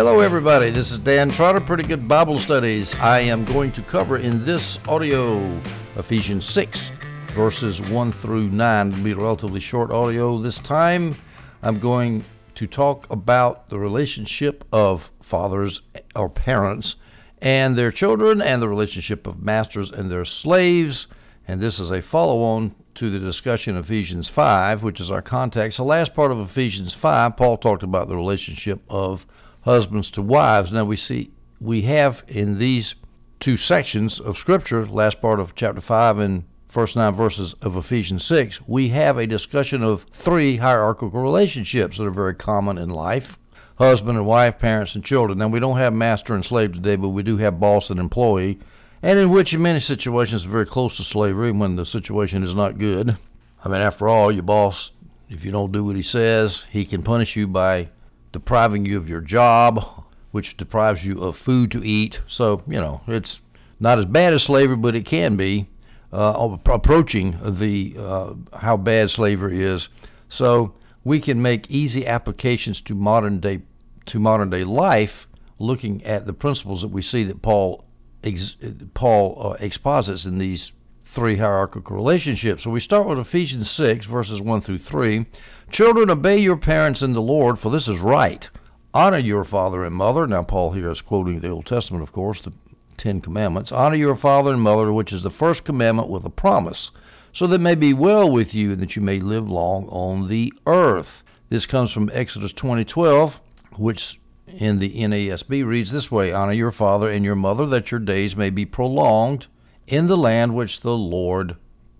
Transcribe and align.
Hello, 0.00 0.20
everybody. 0.20 0.70
This 0.70 0.90
is 0.90 0.96
Dan 0.96 1.30
Trotter, 1.30 1.60
Pretty 1.60 1.82
Good 1.82 2.08
Bible 2.08 2.40
Studies. 2.40 2.94
I 2.94 3.20
am 3.20 3.44
going 3.44 3.70
to 3.72 3.82
cover 3.82 4.16
in 4.16 4.46
this 4.46 4.78
audio 4.88 5.60
Ephesians 5.94 6.48
6, 6.54 6.92
verses 7.34 7.82
1 7.82 8.12
through 8.14 8.48
9. 8.48 8.92
It'll 8.92 9.04
be 9.04 9.10
a 9.10 9.16
relatively 9.16 9.60
short 9.60 9.90
audio 9.90 10.40
this 10.40 10.56
time. 10.60 11.18
I'm 11.62 11.80
going 11.80 12.24
to 12.54 12.66
talk 12.66 13.08
about 13.10 13.68
the 13.68 13.78
relationship 13.78 14.64
of 14.72 15.10
fathers 15.22 15.82
or 16.16 16.30
parents 16.30 16.96
and 17.42 17.76
their 17.76 17.92
children 17.92 18.40
and 18.40 18.62
the 18.62 18.70
relationship 18.70 19.26
of 19.26 19.42
masters 19.42 19.90
and 19.90 20.10
their 20.10 20.24
slaves. 20.24 21.08
And 21.46 21.60
this 21.60 21.78
is 21.78 21.90
a 21.90 22.00
follow 22.00 22.40
on 22.40 22.74
to 22.94 23.10
the 23.10 23.18
discussion 23.18 23.76
of 23.76 23.84
Ephesians 23.84 24.30
5, 24.30 24.82
which 24.82 24.98
is 24.98 25.10
our 25.10 25.20
context. 25.20 25.76
The 25.76 25.84
last 25.84 26.14
part 26.14 26.32
of 26.32 26.40
Ephesians 26.40 26.94
5, 26.94 27.36
Paul 27.36 27.58
talked 27.58 27.82
about 27.82 28.08
the 28.08 28.16
relationship 28.16 28.80
of 28.88 29.26
husbands 29.62 30.10
to 30.12 30.22
wives. 30.22 30.72
Now 30.72 30.84
we 30.84 30.96
see 30.96 31.30
we 31.60 31.82
have 31.82 32.22
in 32.28 32.58
these 32.58 32.94
two 33.38 33.56
sections 33.56 34.20
of 34.20 34.38
Scripture, 34.38 34.86
last 34.86 35.20
part 35.20 35.40
of 35.40 35.54
chapter 35.54 35.80
5 35.80 36.18
and 36.18 36.44
first 36.68 36.96
nine 36.96 37.14
verses 37.14 37.54
of 37.62 37.76
Ephesians 37.76 38.24
6, 38.24 38.60
we 38.66 38.88
have 38.88 39.18
a 39.18 39.26
discussion 39.26 39.82
of 39.82 40.06
three 40.12 40.56
hierarchical 40.56 41.20
relationships 41.20 41.98
that 41.98 42.04
are 42.04 42.10
very 42.10 42.34
common 42.34 42.78
in 42.78 42.90
life 42.90 43.36
husband 43.80 44.18
and 44.18 44.26
wife, 44.26 44.58
parents 44.58 44.94
and 44.94 45.02
children. 45.02 45.38
Now, 45.38 45.48
we 45.48 45.58
don't 45.58 45.78
have 45.78 45.94
master 45.94 46.34
and 46.34 46.44
slave 46.44 46.74
today, 46.74 46.96
but 46.96 47.08
we 47.08 47.22
do 47.22 47.38
have 47.38 47.58
boss 47.58 47.88
and 47.88 47.98
employee, 47.98 48.58
and 49.02 49.18
in 49.18 49.30
which, 49.30 49.54
in 49.54 49.62
many 49.62 49.80
situations, 49.80 50.44
very 50.44 50.66
close 50.66 50.98
to 50.98 51.02
slavery 51.02 51.50
when 51.50 51.76
the 51.76 51.86
situation 51.86 52.42
is 52.42 52.54
not 52.54 52.76
good. 52.76 53.16
I 53.64 53.68
mean, 53.70 53.80
after 53.80 54.06
all, 54.06 54.30
your 54.30 54.42
boss, 54.42 54.90
if 55.30 55.46
you 55.46 55.50
don't 55.50 55.72
do 55.72 55.82
what 55.82 55.96
he 55.96 56.02
says, 56.02 56.66
he 56.70 56.84
can 56.84 57.02
punish 57.02 57.36
you 57.36 57.46
by 57.48 57.88
depriving 58.32 58.84
you 58.84 58.96
of 58.96 59.08
your 59.08 59.20
job, 59.20 60.04
which 60.30 60.56
deprives 60.56 61.04
you 61.04 61.22
of 61.22 61.36
food 61.36 61.70
to 61.72 61.84
eat. 61.84 62.20
So, 62.28 62.62
you 62.66 62.80
know, 62.80 63.00
it's 63.06 63.40
not 63.78 63.98
as 63.98 64.04
bad 64.04 64.32
as 64.32 64.42
slavery, 64.42 64.76
but 64.76 64.94
it 64.94 65.06
can 65.06 65.36
be 65.36 65.68
uh, 66.12 66.56
approaching 66.66 67.38
the 67.58 67.94
uh, 67.98 68.34
how 68.56 68.76
bad 68.76 69.10
slavery 69.10 69.62
is. 69.62 69.88
So 70.28 70.74
we 71.04 71.20
can 71.20 71.40
make 71.40 71.70
easy 71.70 72.06
applications 72.06 72.80
to 72.82 72.94
modern 72.94 73.40
day 73.40 73.62
to 74.06 74.18
modern 74.18 74.50
day 74.50 74.64
life, 74.64 75.26
looking 75.58 76.04
at 76.04 76.26
the 76.26 76.32
principles 76.32 76.82
that 76.82 76.88
we 76.88 77.02
see 77.02 77.24
that 77.24 77.42
Paul 77.42 77.84
ex, 78.24 78.56
Paul 78.94 79.36
uh, 79.40 79.64
exposits 79.64 80.24
in 80.24 80.38
these 80.38 80.72
three 81.14 81.36
hierarchical 81.36 81.96
relationships. 81.96 82.64
So 82.64 82.70
we 82.70 82.80
start 82.80 83.06
with 83.06 83.18
Ephesians 83.18 83.70
6 83.70 84.06
verses 84.06 84.40
1 84.40 84.60
through 84.60 84.78
3. 84.78 85.26
Children, 85.70 86.10
obey 86.10 86.38
your 86.38 86.56
parents 86.56 87.00
in 87.00 87.12
the 87.12 87.22
Lord, 87.22 87.60
for 87.60 87.70
this 87.70 87.86
is 87.86 88.00
right. 88.00 88.48
Honor 88.92 89.18
your 89.18 89.44
father 89.44 89.84
and 89.84 89.94
mother. 89.94 90.26
Now, 90.26 90.42
Paul 90.42 90.72
here 90.72 90.90
is 90.90 91.00
quoting 91.00 91.38
the 91.38 91.50
Old 91.50 91.66
Testament, 91.66 92.02
of 92.02 92.10
course, 92.10 92.40
the 92.40 92.52
Ten 92.96 93.20
Commandments. 93.20 93.70
Honor 93.70 93.94
your 93.94 94.16
father 94.16 94.52
and 94.52 94.60
mother, 94.60 94.92
which 94.92 95.12
is 95.12 95.22
the 95.22 95.30
first 95.30 95.62
commandment 95.62 96.08
with 96.08 96.24
a 96.24 96.30
promise, 96.30 96.90
so 97.32 97.46
that 97.46 97.54
it 97.54 97.60
may 97.60 97.76
be 97.76 97.94
well 97.94 98.28
with 98.28 98.52
you 98.52 98.72
and 98.72 98.80
that 98.80 98.96
you 98.96 99.02
may 99.02 99.20
live 99.20 99.48
long 99.48 99.86
on 99.90 100.28
the 100.28 100.52
earth. 100.66 101.22
This 101.50 101.66
comes 101.66 101.92
from 101.92 102.10
Exodus 102.12 102.52
20:12, 102.52 103.34
which 103.76 104.18
in 104.48 104.80
the 104.80 104.90
NASB 105.00 105.64
reads 105.64 105.92
this 105.92 106.10
way: 106.10 106.32
Honor 106.32 106.52
your 106.52 106.72
father 106.72 107.08
and 107.08 107.24
your 107.24 107.36
mother, 107.36 107.64
that 107.66 107.92
your 107.92 108.00
days 108.00 108.34
may 108.34 108.50
be 108.50 108.66
prolonged 108.66 109.46
in 109.86 110.08
the 110.08 110.18
land 110.18 110.56
which 110.56 110.80
the 110.80 110.98
Lord 110.98 111.54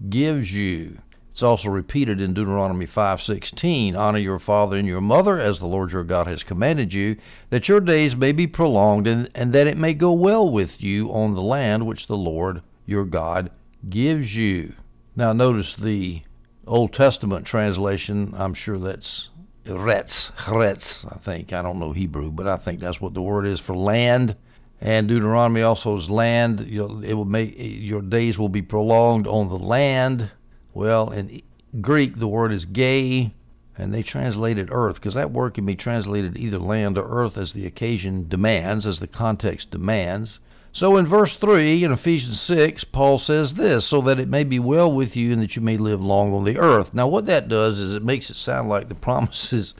gives 0.08 0.52
you. 0.52 0.98
It's 1.40 1.44
also 1.46 1.70
repeated 1.70 2.20
in 2.20 2.34
Deuteronomy 2.34 2.84
5:16, 2.84 3.96
"Honor 3.96 4.18
your 4.18 4.38
father 4.38 4.76
and 4.76 4.86
your 4.86 5.00
mother 5.00 5.40
as 5.40 5.58
the 5.58 5.66
Lord 5.66 5.90
your 5.90 6.04
God 6.04 6.26
has 6.26 6.42
commanded 6.42 6.92
you, 6.92 7.16
that 7.48 7.66
your 7.66 7.80
days 7.80 8.14
may 8.14 8.32
be 8.32 8.46
prolonged 8.46 9.06
and, 9.06 9.30
and 9.34 9.54
that 9.54 9.66
it 9.66 9.78
may 9.78 9.94
go 9.94 10.12
well 10.12 10.50
with 10.50 10.82
you 10.82 11.10
on 11.10 11.32
the 11.32 11.40
land 11.40 11.86
which 11.86 12.08
the 12.08 12.16
Lord 12.18 12.60
your 12.84 13.06
God 13.06 13.48
gives 13.88 14.36
you." 14.36 14.74
Now 15.16 15.32
notice 15.32 15.76
the 15.76 16.20
Old 16.66 16.92
Testament 16.92 17.46
translation, 17.46 18.34
I'm 18.36 18.52
sure 18.52 18.76
that's 18.76 19.30
Retz, 19.66 20.32
Retz, 20.46 21.06
I 21.10 21.16
think. 21.24 21.54
I 21.54 21.62
don't 21.62 21.78
know 21.78 21.92
Hebrew, 21.92 22.30
but 22.30 22.48
I 22.48 22.58
think 22.58 22.80
that's 22.80 23.00
what 23.00 23.14
the 23.14 23.22
word 23.22 23.46
is 23.46 23.60
for 23.60 23.74
land. 23.74 24.36
And 24.78 25.08
Deuteronomy 25.08 25.62
also 25.62 25.96
is 25.96 26.10
land. 26.10 26.60
It 26.60 27.14
will 27.14 27.24
make 27.24 27.54
your 27.56 28.02
days 28.02 28.38
will 28.38 28.50
be 28.50 28.60
prolonged 28.60 29.26
on 29.26 29.48
the 29.48 29.58
land. 29.58 30.30
Well, 30.74 31.10
in 31.10 31.42
Greek, 31.80 32.18
the 32.18 32.28
word 32.28 32.52
is 32.52 32.64
gay, 32.64 33.32
and 33.76 33.92
they 33.92 34.02
translated 34.02 34.68
earth 34.70 34.96
because 34.96 35.14
that 35.14 35.32
word 35.32 35.54
can 35.54 35.66
be 35.66 35.76
translated 35.76 36.36
either 36.36 36.58
land 36.58 36.98
or 36.98 37.08
earth 37.08 37.36
as 37.36 37.52
the 37.52 37.66
occasion 37.66 38.28
demands, 38.28 38.86
as 38.86 39.00
the 39.00 39.06
context 39.06 39.70
demands. 39.70 40.38
So 40.72 40.96
in 40.96 41.06
verse 41.06 41.34
3 41.36 41.82
in 41.82 41.90
Ephesians 41.90 42.40
6, 42.42 42.84
Paul 42.84 43.18
says 43.18 43.54
this, 43.54 43.86
so 43.86 44.00
that 44.02 44.20
it 44.20 44.28
may 44.28 44.44
be 44.44 44.60
well 44.60 44.92
with 44.92 45.16
you 45.16 45.32
and 45.32 45.42
that 45.42 45.56
you 45.56 45.62
may 45.62 45.76
live 45.76 46.00
long 46.00 46.32
on 46.32 46.44
the 46.44 46.58
earth. 46.58 46.94
Now, 46.94 47.08
what 47.08 47.26
that 47.26 47.48
does 47.48 47.80
is 47.80 47.92
it 47.92 48.04
makes 48.04 48.30
it 48.30 48.36
sound 48.36 48.68
like 48.68 48.88
the 48.88 48.94
promise 49.06 49.52
is 49.52 49.74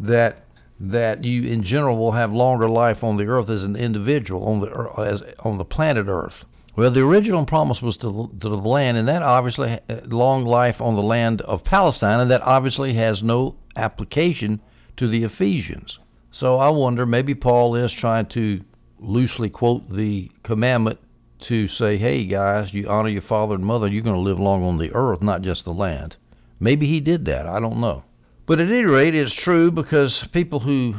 that 0.00 0.42
that 0.78 1.24
you 1.24 1.44
in 1.44 1.62
general 1.62 1.96
will 1.96 2.12
have 2.12 2.30
longer 2.32 2.68
life 2.68 3.02
on 3.02 3.16
the 3.16 3.26
earth 3.26 3.48
as 3.48 3.62
an 3.62 3.76
individual 3.76 4.44
on 4.44 4.60
the 4.60 4.66
er, 4.66 5.00
as 5.00 5.22
on 5.40 5.56
the 5.56 5.64
planet 5.64 6.06
earth. 6.06 6.44
Well, 6.76 6.90
the 6.90 7.00
original 7.00 7.46
promise 7.46 7.80
was 7.80 7.96
to, 7.98 8.30
to 8.40 8.48
the 8.50 8.56
land, 8.56 8.98
and 8.98 9.08
that 9.08 9.22
obviously 9.22 9.80
uh, 9.88 10.00
long 10.04 10.44
life 10.44 10.78
on 10.80 10.94
the 10.94 11.02
land 11.02 11.40
of 11.40 11.64
Palestine, 11.64 12.20
and 12.20 12.30
that 12.30 12.42
obviously 12.42 12.92
has 12.94 13.22
no 13.22 13.56
application 13.76 14.60
to 14.98 15.08
the 15.08 15.24
Ephesians. 15.24 15.98
So 16.30 16.58
I 16.58 16.68
wonder, 16.68 17.06
maybe 17.06 17.34
Paul 17.34 17.74
is 17.76 17.92
trying 17.92 18.26
to 18.26 18.60
loosely 18.98 19.48
quote 19.48 19.90
the 19.90 20.30
commandment 20.42 20.98
to 21.38 21.66
say, 21.66 21.96
hey 21.96 22.26
guys, 22.26 22.74
you 22.74 22.86
honor 22.88 23.08
your 23.08 23.22
father 23.22 23.54
and 23.54 23.64
mother, 23.64 23.88
you're 23.88 24.02
going 24.02 24.14
to 24.14 24.20
live 24.20 24.38
long 24.38 24.62
on 24.62 24.76
the 24.76 24.92
earth, 24.94 25.22
not 25.22 25.40
just 25.40 25.64
the 25.64 25.72
land. 25.72 26.16
Maybe 26.60 26.86
he 26.86 27.00
did 27.00 27.24
that. 27.24 27.46
I 27.46 27.58
don't 27.58 27.80
know. 27.80 28.04
But 28.44 28.60
at 28.60 28.68
any 28.68 28.84
rate, 28.84 29.14
it's 29.14 29.34
true 29.34 29.70
because 29.70 30.26
people 30.28 30.60
who 30.60 30.96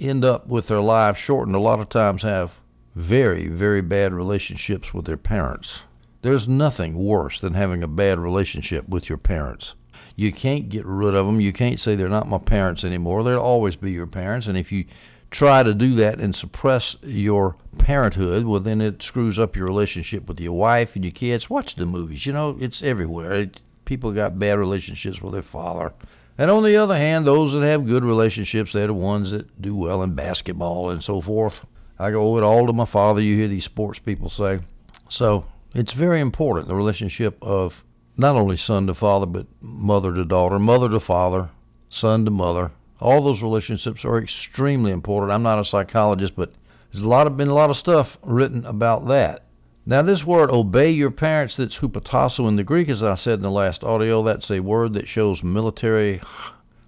end 0.00 0.24
up 0.24 0.46
with 0.46 0.68
their 0.68 0.80
lives 0.80 1.18
shortened 1.18 1.56
a 1.56 1.60
lot 1.60 1.80
of 1.80 1.90
times 1.90 2.22
have 2.22 2.52
very, 2.98 3.46
very 3.46 3.80
bad 3.80 4.12
relationships 4.12 4.92
with 4.92 5.04
their 5.04 5.16
parents. 5.16 5.82
There's 6.22 6.48
nothing 6.48 6.96
worse 6.96 7.40
than 7.40 7.54
having 7.54 7.84
a 7.84 7.88
bad 7.88 8.18
relationship 8.18 8.88
with 8.88 9.08
your 9.08 9.18
parents. 9.18 9.74
You 10.16 10.32
can't 10.32 10.68
get 10.68 10.84
rid 10.84 11.14
of 11.14 11.24
them. 11.24 11.40
You 11.40 11.52
can't 11.52 11.78
say 11.78 11.94
they're 11.94 12.08
not 12.08 12.28
my 12.28 12.38
parents 12.38 12.82
anymore. 12.82 13.22
They'll 13.22 13.38
always 13.38 13.76
be 13.76 13.92
your 13.92 14.08
parents. 14.08 14.48
And 14.48 14.58
if 14.58 14.72
you 14.72 14.84
try 15.30 15.62
to 15.62 15.74
do 15.74 15.94
that 15.94 16.18
and 16.18 16.34
suppress 16.34 16.96
your 17.02 17.54
parenthood, 17.78 18.44
well, 18.44 18.58
then 18.58 18.80
it 18.80 19.00
screws 19.00 19.38
up 19.38 19.54
your 19.54 19.66
relationship 19.66 20.26
with 20.26 20.40
your 20.40 20.54
wife 20.54 20.96
and 20.96 21.04
your 21.04 21.12
kids. 21.12 21.48
Watch 21.48 21.76
the 21.76 21.86
movies. 21.86 22.26
You 22.26 22.32
know, 22.32 22.56
it's 22.60 22.82
everywhere. 22.82 23.32
It, 23.32 23.60
people 23.84 24.12
got 24.12 24.40
bad 24.40 24.58
relationships 24.58 25.22
with 25.22 25.34
their 25.34 25.42
father. 25.42 25.92
And 26.36 26.50
on 26.50 26.64
the 26.64 26.76
other 26.76 26.96
hand, 26.96 27.28
those 27.28 27.52
that 27.52 27.62
have 27.62 27.86
good 27.86 28.02
relationships, 28.04 28.72
they're 28.72 28.88
the 28.88 28.94
ones 28.94 29.30
that 29.30 29.62
do 29.62 29.76
well 29.76 30.02
in 30.02 30.16
basketball 30.16 30.90
and 30.90 31.00
so 31.00 31.20
forth. 31.20 31.64
I 31.98 32.10
go 32.10 32.30
with 32.32 32.44
all 32.44 32.66
to 32.66 32.72
my 32.72 32.84
father. 32.84 33.20
You 33.20 33.36
hear 33.36 33.48
these 33.48 33.64
sports 33.64 33.98
people 33.98 34.30
say. 34.30 34.60
So 35.08 35.46
it's 35.74 35.92
very 35.92 36.20
important 36.20 36.68
the 36.68 36.76
relationship 36.76 37.36
of 37.42 37.82
not 38.16 38.36
only 38.36 38.56
son 38.56 38.86
to 38.86 38.94
father, 38.94 39.26
but 39.26 39.46
mother 39.60 40.14
to 40.14 40.24
daughter, 40.24 40.58
mother 40.58 40.88
to 40.90 41.00
father, 41.00 41.50
son 41.88 42.24
to 42.24 42.30
mother. 42.30 42.70
All 43.00 43.22
those 43.22 43.42
relationships 43.42 44.04
are 44.04 44.18
extremely 44.18 44.92
important. 44.92 45.32
I'm 45.32 45.42
not 45.42 45.60
a 45.60 45.64
psychologist, 45.64 46.34
but 46.36 46.52
there's 46.92 47.04
a 47.04 47.08
lot 47.08 47.26
of 47.26 47.36
been 47.36 47.48
a 47.48 47.54
lot 47.54 47.70
of 47.70 47.76
stuff 47.76 48.16
written 48.22 48.64
about 48.66 49.08
that. 49.08 49.44
Now, 49.86 50.02
this 50.02 50.24
word 50.24 50.50
"obey 50.50 50.90
your 50.90 51.10
parents" 51.10 51.56
that's 51.56 51.78
hupotasso 51.78 52.46
in 52.46 52.56
the 52.56 52.64
Greek, 52.64 52.88
as 52.88 53.02
I 53.02 53.14
said 53.14 53.34
in 53.34 53.42
the 53.42 53.50
last 53.50 53.82
audio, 53.82 54.22
that's 54.22 54.50
a 54.50 54.60
word 54.60 54.92
that 54.94 55.08
shows 55.08 55.42
military 55.42 56.20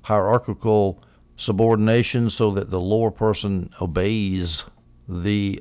hierarchical 0.02 1.02
subordination, 1.36 2.28
so 2.28 2.50
that 2.52 2.70
the 2.70 2.80
lower 2.80 3.10
person 3.10 3.70
obeys 3.80 4.64
the 5.10 5.60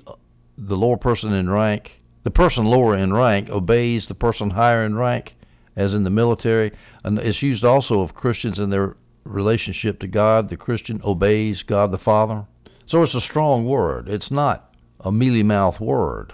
the 0.58 0.78
lower 0.78 0.98
person 0.98 1.34
in 1.34 1.50
rank, 1.50 2.02
the 2.24 2.32
person 2.32 2.66
lower 2.66 2.96
in 2.96 3.14
rank 3.14 3.50
obeys 3.50 4.08
the 4.08 4.14
person 4.14 4.52
higher 4.52 4.84
in 4.86 4.96
rank, 4.96 5.36
as 5.76 5.94
in 5.94 6.04
the 6.04 6.10
military. 6.10 6.72
And 7.04 7.18
it's 7.18 7.42
used 7.42 7.64
also 7.64 8.02
of 8.02 8.14
Christians 8.14 8.60
in 8.60 8.70
their 8.70 8.96
relationship 9.24 10.00
to 10.02 10.08
God. 10.08 10.50
The 10.50 10.58
Christian 10.58 11.02
obeys 11.04 11.64
God 11.64 11.92
the 11.92 11.98
Father. 11.98 12.46
So 12.86 13.02
it's 13.02 13.16
a 13.16 13.22
strong 13.22 13.66
word. 13.66 14.08
It's 14.08 14.30
not 14.30 14.76
a 15.00 15.12
mealy 15.12 15.44
mouth 15.44 15.80
word. 15.80 16.34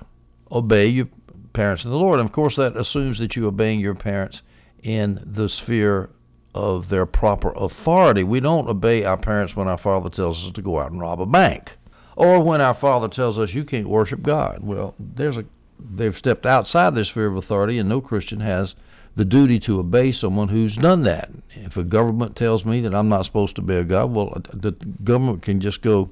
Obey 0.52 0.88
your 0.88 1.08
parents 1.54 1.86
in 1.86 1.92
the 1.92 1.98
Lord. 1.98 2.20
And 2.20 2.28
of 2.28 2.34
course, 2.34 2.56
that 2.58 2.76
assumes 2.76 3.20
that 3.20 3.36
you're 3.36 3.48
obeying 3.48 3.80
your 3.80 3.96
parents 3.96 4.42
in 4.84 5.22
the 5.26 5.48
sphere 5.48 6.10
of 6.54 6.90
their 6.90 7.06
proper 7.06 7.52
authority. 7.56 8.24
We 8.24 8.40
don't 8.40 8.68
obey 8.68 9.04
our 9.04 9.18
parents 9.18 9.56
when 9.56 9.68
our 9.68 9.78
father 9.78 10.10
tells 10.10 10.46
us 10.46 10.54
to 10.54 10.62
go 10.62 10.80
out 10.80 10.92
and 10.92 11.00
rob 11.00 11.22
a 11.22 11.26
bank 11.26 11.78
or 12.16 12.42
when 12.42 12.62
our 12.62 12.74
Father 12.74 13.08
tells 13.08 13.38
us 13.38 13.54
you 13.54 13.64
can't 13.64 13.90
worship 13.90 14.22
God. 14.22 14.60
Well, 14.62 14.96
there's 15.00 15.38
a 15.38 15.46
they've 15.94 16.18
stepped 16.18 16.46
outside 16.46 16.96
their 16.96 17.06
sphere 17.06 17.28
of 17.28 17.36
authority, 17.36 17.78
and 17.78 17.90
no 17.90 18.02
Christian 18.02 18.40
has 18.40 18.76
the 19.16 19.26
duty 19.26 19.60
to 19.62 19.80
obey 19.80 20.12
someone 20.12 20.50
who's 20.50 20.76
done 20.76 21.04
that. 21.04 21.30
If 21.54 21.78
a 21.78 21.84
government 21.84 22.36
tells 22.36 22.66
me 22.66 22.82
that 22.82 22.96
I'm 22.96 23.10
not 23.10 23.26
supposed 23.26 23.56
to 23.56 23.62
obey 23.62 23.78
a 23.78 23.84
God, 23.84 24.14
well, 24.14 24.34
uh, 24.36 24.42
the 24.54 24.72
government 25.04 25.42
can 25.42 25.62
just 25.62 25.82
go 25.82 26.10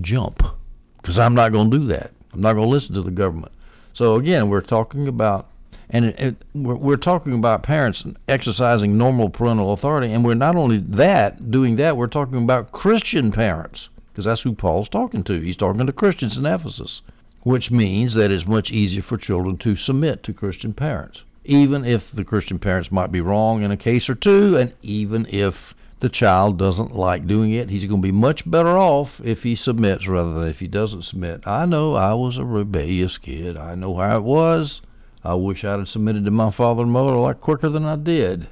jump 0.00 0.42
because 1.00 1.18
I'm 1.18 1.34
not 1.34 1.52
going 1.52 1.70
to 1.70 1.78
do 1.78 1.86
that. 1.88 2.12
I'm 2.32 2.40
not 2.40 2.54
going 2.54 2.66
to 2.66 2.70
listen 2.70 2.94
to 2.94 3.02
the 3.02 3.10
government. 3.10 3.52
So 3.92 4.16
again, 4.16 4.48
we're 4.48 4.60
talking 4.60 5.08
about 5.08 5.48
and 5.90 6.06
it, 6.06 6.18
it, 6.18 6.36
we're, 6.54 6.74
we're 6.74 6.96
talking 6.96 7.34
about 7.34 7.62
parents 7.62 8.04
exercising 8.26 8.96
normal 8.96 9.28
parental 9.28 9.72
authority, 9.72 10.12
and 10.12 10.24
we're 10.24 10.34
not 10.34 10.56
only 10.56 10.78
that 10.78 11.50
doing 11.50 11.76
that, 11.76 11.96
we're 11.96 12.06
talking 12.06 12.42
about 12.42 12.72
Christian 12.72 13.30
parents 13.30 13.88
because 14.14 14.26
that's 14.26 14.42
who 14.42 14.54
Paul's 14.54 14.88
talking 14.88 15.24
to. 15.24 15.40
He's 15.40 15.56
talking 15.56 15.84
to 15.84 15.92
Christians 15.92 16.36
in 16.36 16.46
Ephesus, 16.46 17.02
which 17.42 17.72
means 17.72 18.14
that 18.14 18.30
it's 18.30 18.46
much 18.46 18.70
easier 18.70 19.02
for 19.02 19.16
children 19.16 19.56
to 19.58 19.74
submit 19.74 20.22
to 20.22 20.32
Christian 20.32 20.72
parents, 20.72 21.24
even 21.44 21.84
if 21.84 22.12
the 22.12 22.22
Christian 22.22 22.60
parents 22.60 22.92
might 22.92 23.10
be 23.10 23.20
wrong 23.20 23.64
in 23.64 23.72
a 23.72 23.76
case 23.76 24.08
or 24.08 24.14
two, 24.14 24.56
and 24.56 24.72
even 24.82 25.26
if 25.30 25.74
the 25.98 26.08
child 26.08 26.56
doesn't 26.56 26.94
like 26.94 27.26
doing 27.26 27.50
it, 27.50 27.70
he's 27.70 27.86
going 27.86 28.00
to 28.00 28.06
be 28.06 28.12
much 28.12 28.48
better 28.48 28.78
off 28.78 29.20
if 29.24 29.42
he 29.42 29.56
submits 29.56 30.06
rather 30.06 30.34
than 30.34 30.48
if 30.48 30.60
he 30.60 30.68
doesn't 30.68 31.02
submit. 31.02 31.44
I 31.44 31.66
know 31.66 31.96
I 31.96 32.14
was 32.14 32.36
a 32.36 32.44
rebellious 32.44 33.18
kid. 33.18 33.56
I 33.56 33.74
know 33.74 33.96
how 33.96 34.18
it 34.18 34.22
was. 34.22 34.80
I 35.24 35.34
wish 35.34 35.64
I'd 35.64 35.80
have 35.80 35.88
submitted 35.88 36.24
to 36.26 36.30
my 36.30 36.52
father 36.52 36.82
and 36.82 36.92
mother 36.92 37.14
a 37.14 37.20
lot 37.20 37.40
quicker 37.40 37.68
than 37.68 37.84
I 37.84 37.96
did. 37.96 38.46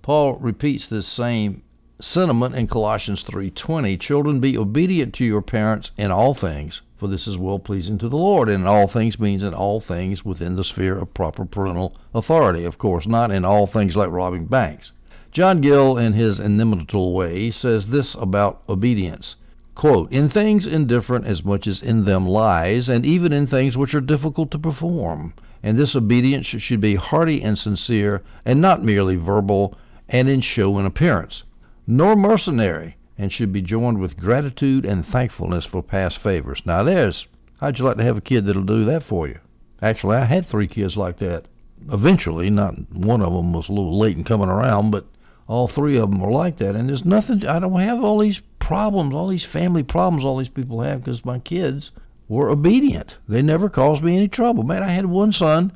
Paul 0.00 0.36
repeats 0.36 0.86
this 0.86 1.06
same 1.06 1.64
sentiment 2.02 2.54
in 2.54 2.66
Colossians 2.66 3.22
3:20, 3.22 3.96
"Children, 3.96 4.40
be 4.40 4.56
obedient 4.56 5.12
to 5.14 5.24
your 5.24 5.42
parents 5.42 5.90
in 5.98 6.10
all 6.10 6.34
things, 6.34 6.80
for 6.96 7.08
this 7.08 7.28
is 7.28 7.36
well 7.36 7.58
pleasing 7.58 7.98
to 7.98 8.08
the 8.08 8.16
Lord." 8.16 8.48
And 8.48 8.66
all 8.66 8.88
things 8.88 9.20
means 9.20 9.42
in 9.42 9.54
all 9.54 9.80
things 9.80 10.24
within 10.24 10.56
the 10.56 10.64
sphere 10.64 10.96
of 10.96 11.12
proper 11.14 11.44
parental 11.44 11.94
authority, 12.14 12.64
of 12.64 12.78
course, 12.78 13.06
not 13.06 13.30
in 13.30 13.44
all 13.44 13.66
things 13.66 13.96
like 13.96 14.10
robbing 14.10 14.46
banks. 14.46 14.92
John 15.30 15.60
Gill, 15.60 15.96
in 15.96 16.14
his 16.14 16.40
inimitable 16.40 17.12
way, 17.12 17.50
says 17.50 17.86
this 17.86 18.16
about 18.18 18.62
obedience. 18.68 19.36
Quote, 19.74 20.10
in 20.10 20.28
things 20.28 20.66
indifferent 20.66 21.26
as 21.26 21.44
much 21.44 21.66
as 21.66 21.82
in 21.82 22.04
them 22.04 22.26
lies, 22.26 22.88
and 22.88 23.06
even 23.06 23.32
in 23.32 23.46
things 23.46 23.76
which 23.76 23.94
are 23.94 24.00
difficult 24.00 24.50
to 24.50 24.58
perform. 24.58 25.32
And 25.62 25.76
this 25.76 25.94
obedience 25.94 26.46
should 26.46 26.80
be 26.80 26.96
hearty 26.96 27.42
and 27.42 27.58
sincere, 27.58 28.22
and 28.44 28.60
not 28.60 28.82
merely 28.82 29.16
verbal 29.16 29.74
and 30.08 30.28
in 30.28 30.40
show 30.40 30.76
and 30.76 30.86
appearance, 30.86 31.44
nor 31.90 32.14
mercenary, 32.14 32.96
and 33.18 33.32
should 33.32 33.52
be 33.52 33.60
joined 33.60 33.98
with 33.98 34.16
gratitude 34.16 34.86
and 34.86 35.04
thankfulness 35.04 35.66
for 35.66 35.82
past 35.82 36.18
favors. 36.18 36.62
Now, 36.64 36.82
there's, 36.84 37.26
how'd 37.60 37.78
you 37.78 37.84
like 37.84 37.96
to 37.96 38.04
have 38.04 38.16
a 38.16 38.22
kid 38.22 38.46
that'll 38.46 38.62
do 38.62 38.84
that 38.84 39.02
for 39.02 39.26
you? 39.26 39.38
Actually, 39.82 40.16
I 40.16 40.24
had 40.24 40.46
three 40.46 40.68
kids 40.68 40.96
like 40.96 41.18
that. 41.18 41.46
Eventually, 41.90 42.48
not 42.48 42.92
one 42.92 43.20
of 43.20 43.32
them 43.32 43.52
was 43.52 43.68
a 43.68 43.72
little 43.72 43.98
late 43.98 44.16
in 44.16 44.24
coming 44.24 44.48
around, 44.48 44.90
but 44.90 45.06
all 45.48 45.66
three 45.66 45.96
of 45.96 46.10
them 46.10 46.20
were 46.20 46.30
like 46.30 46.58
that. 46.58 46.76
And 46.76 46.88
there's 46.88 47.04
nothing, 47.04 47.44
I 47.44 47.58
don't 47.58 47.80
have 47.80 48.04
all 48.04 48.18
these 48.18 48.40
problems, 48.58 49.12
all 49.12 49.28
these 49.28 49.44
family 49.44 49.82
problems 49.82 50.24
all 50.24 50.38
these 50.38 50.48
people 50.48 50.80
have 50.82 51.02
because 51.02 51.24
my 51.24 51.40
kids 51.40 51.90
were 52.28 52.50
obedient. 52.50 53.16
They 53.28 53.42
never 53.42 53.68
caused 53.68 54.02
me 54.02 54.16
any 54.16 54.28
trouble. 54.28 54.62
Man, 54.62 54.82
I 54.82 54.92
had 54.92 55.06
one 55.06 55.32
son 55.32 55.72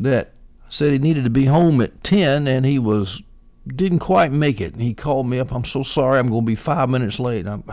that 0.00 0.32
said 0.68 0.92
he 0.92 0.98
needed 0.98 1.22
to 1.24 1.30
be 1.30 1.44
home 1.44 1.80
at 1.80 2.02
10 2.02 2.48
and 2.48 2.66
he 2.66 2.80
was 2.80 3.22
didn't 3.66 4.00
quite 4.00 4.32
make 4.32 4.60
it. 4.60 4.74
And 4.74 4.82
he 4.82 4.94
called 4.94 5.26
me 5.26 5.38
up. 5.38 5.52
I'm 5.52 5.64
so 5.64 5.82
sorry. 5.82 6.18
I'm 6.18 6.28
going 6.28 6.42
to 6.42 6.46
be 6.46 6.54
five 6.54 6.88
minutes 6.88 7.18
late. 7.18 7.46
I'm, 7.46 7.64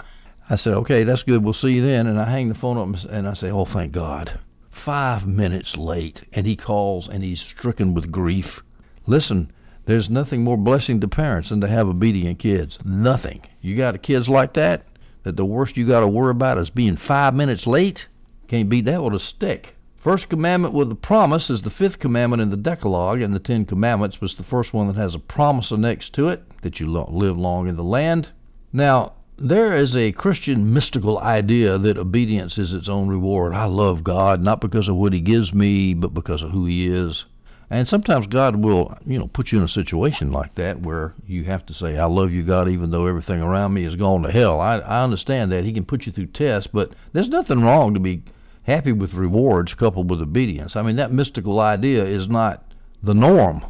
I 0.50 0.56
said, 0.56 0.74
okay, 0.76 1.04
that's 1.04 1.24
good. 1.24 1.44
We'll 1.44 1.54
see 1.54 1.74
you 1.74 1.86
then. 1.86 2.08
And 2.08 2.20
I 2.20 2.30
hang 2.30 2.50
the 2.50 2.56
phone 2.56 2.78
up 2.78 3.04
and 3.10 3.28
I 3.28 3.34
say, 3.34 3.52
oh, 3.52 3.66
thank 3.66 3.92
God. 3.92 4.40
Five 4.72 5.28
minutes 5.28 5.76
late. 5.78 6.24
And 6.32 6.46
he 6.46 6.56
calls 6.56 7.10
and 7.10 7.24
he's 7.24 7.42
stricken 7.42 7.94
with 7.94 8.12
grief. 8.12 8.62
Listen, 9.06 9.52
there's 9.86 10.10
nothing 10.10 10.44
more 10.44 10.58
blessing 10.58 11.02
to 11.02 11.08
parents 11.08 11.50
than 11.50 11.62
to 11.62 11.68
have 11.68 11.88
obedient 11.88 12.40
kids. 12.40 12.78
Nothing. 12.86 13.42
You 13.62 13.76
got 13.76 14.02
kids 14.02 14.30
like 14.30 14.54
that, 14.54 14.84
that 15.24 15.36
the 15.36 15.46
worst 15.46 15.76
you 15.76 15.88
got 15.88 16.02
to 16.02 16.08
worry 16.08 16.32
about 16.32 16.58
is 16.58 16.70
being 16.70 16.98
five 16.98 17.34
minutes 17.34 17.68
late. 17.68 18.08
Can't 18.48 18.70
beat 18.70 18.86
that 18.86 19.04
with 19.04 19.16
a 19.16 19.20
stick. 19.20 19.76
First 20.04 20.30
commandment 20.30 20.74
with 20.74 20.92
a 20.92 20.96
promise 20.96 21.52
is 21.52 21.62
the 21.62 21.70
fifth 21.70 22.00
commandment 22.00 22.42
in 22.42 22.50
the 22.50 22.58
Decalogue, 22.58 23.22
and 23.22 23.36
the 23.36 23.40
Ten 23.40 23.66
Commandments 23.66 24.20
was 24.20 24.34
the 24.34 24.42
first 24.42 24.74
one 24.74 24.88
that 24.88 24.96
has 24.96 25.14
a 25.14 25.20
promise 25.20 25.70
annexed 25.70 26.14
to 26.14 26.28
it 26.28 26.42
that 26.64 26.80
you 26.80 26.92
live 26.92 27.38
long 27.38 27.68
in 27.68 27.76
the 27.76 27.84
land. 27.84 28.30
Now, 28.74 29.14
there 29.38 29.76
is 29.76 29.96
a 29.96 30.12
Christian 30.14 30.74
mystical 30.74 31.20
idea 31.20 31.78
that 31.78 32.00
obedience 32.00 32.58
is 32.58 32.74
its 32.74 32.90
own 32.90 33.10
reward. 33.10 33.54
I 33.54 33.66
love 33.66 34.04
God 34.04 34.42
not 34.42 34.60
because 34.60 34.88
of 34.88 34.96
what 34.96 35.14
He 35.14 35.20
gives 35.20 35.54
me, 35.54 35.94
but 35.94 36.16
because 36.16 36.42
of 36.42 36.50
who 36.50 36.66
He 36.66 36.88
is. 36.88 37.26
And 37.70 37.88
sometimes 37.88 38.26
God 38.26 38.56
will, 38.56 38.98
you 39.06 39.20
know, 39.20 39.28
put 39.28 39.52
you 39.52 39.60
in 39.60 39.64
a 39.64 39.68
situation 39.68 40.32
like 40.32 40.56
that 40.56 40.82
where 40.82 41.14
you 41.28 41.44
have 41.44 41.64
to 41.68 41.76
say, 41.76 42.00
I 42.00 42.06
love 42.06 42.32
you, 42.32 42.42
God, 42.42 42.70
even 42.70 42.90
though 42.90 43.06
everything 43.06 43.44
around 43.44 43.76
me 43.76 43.84
is 43.84 43.96
gone 43.96 44.24
to 44.24 44.32
hell. 44.32 44.60
I, 44.60 44.80
I 44.80 45.04
understand 45.04 45.52
that. 45.52 45.64
He 45.64 45.72
can 45.74 45.86
put 45.86 46.08
you 46.08 46.12
through 46.12 46.28
tests, 46.28 46.68
but 46.74 46.94
there's 47.14 47.30
nothing 47.30 47.62
wrong 47.62 47.94
to 47.94 48.00
be 48.00 48.24
happy 48.72 48.92
with 48.92 49.14
rewards 49.14 49.74
coupled 49.74 50.10
with 50.10 50.22
obedience. 50.22 50.76
I 50.76 50.82
mean, 50.82 50.96
that 50.96 51.12
mystical 51.12 51.60
idea 51.60 52.04
is 52.06 52.28
not 52.28 52.64
the 53.04 53.14
norm. 53.14 53.66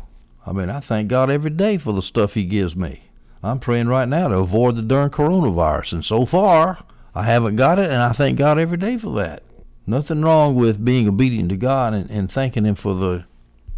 I 0.45 0.51
mean, 0.51 0.69
I 0.69 0.80
thank 0.80 1.09
God 1.09 1.30
every 1.30 1.50
day 1.50 1.77
for 1.77 1.94
the 1.94 2.01
stuff 2.01 2.33
He 2.33 2.45
gives 2.45 2.75
me. 2.75 3.09
I'm 3.44 3.59
praying 3.59 3.88
right 3.88 4.07
now 4.07 4.27
to 4.27 4.38
avoid 4.38 4.75
the 4.75 4.81
darn 4.81 5.09
coronavirus, 5.09 5.94
and 5.94 6.06
so 6.06 6.25
far, 6.25 6.83
I 7.15 7.24
haven't 7.24 7.56
got 7.56 7.80
it, 7.80 7.89
and 7.89 8.01
I 8.01 8.13
thank 8.13 8.38
God 8.38 8.59
every 8.59 8.77
day 8.77 8.98
for 8.98 9.19
that. 9.19 9.44
Nothing 9.88 10.21
wrong 10.21 10.56
with 10.56 10.86
being 10.86 11.07
obedient 11.07 11.50
to 11.50 11.57
God 11.57 11.94
and, 11.94 12.09
and 12.09 12.31
thanking 12.31 12.65
Him 12.65 12.75
for 12.75 12.94
the 12.94 13.25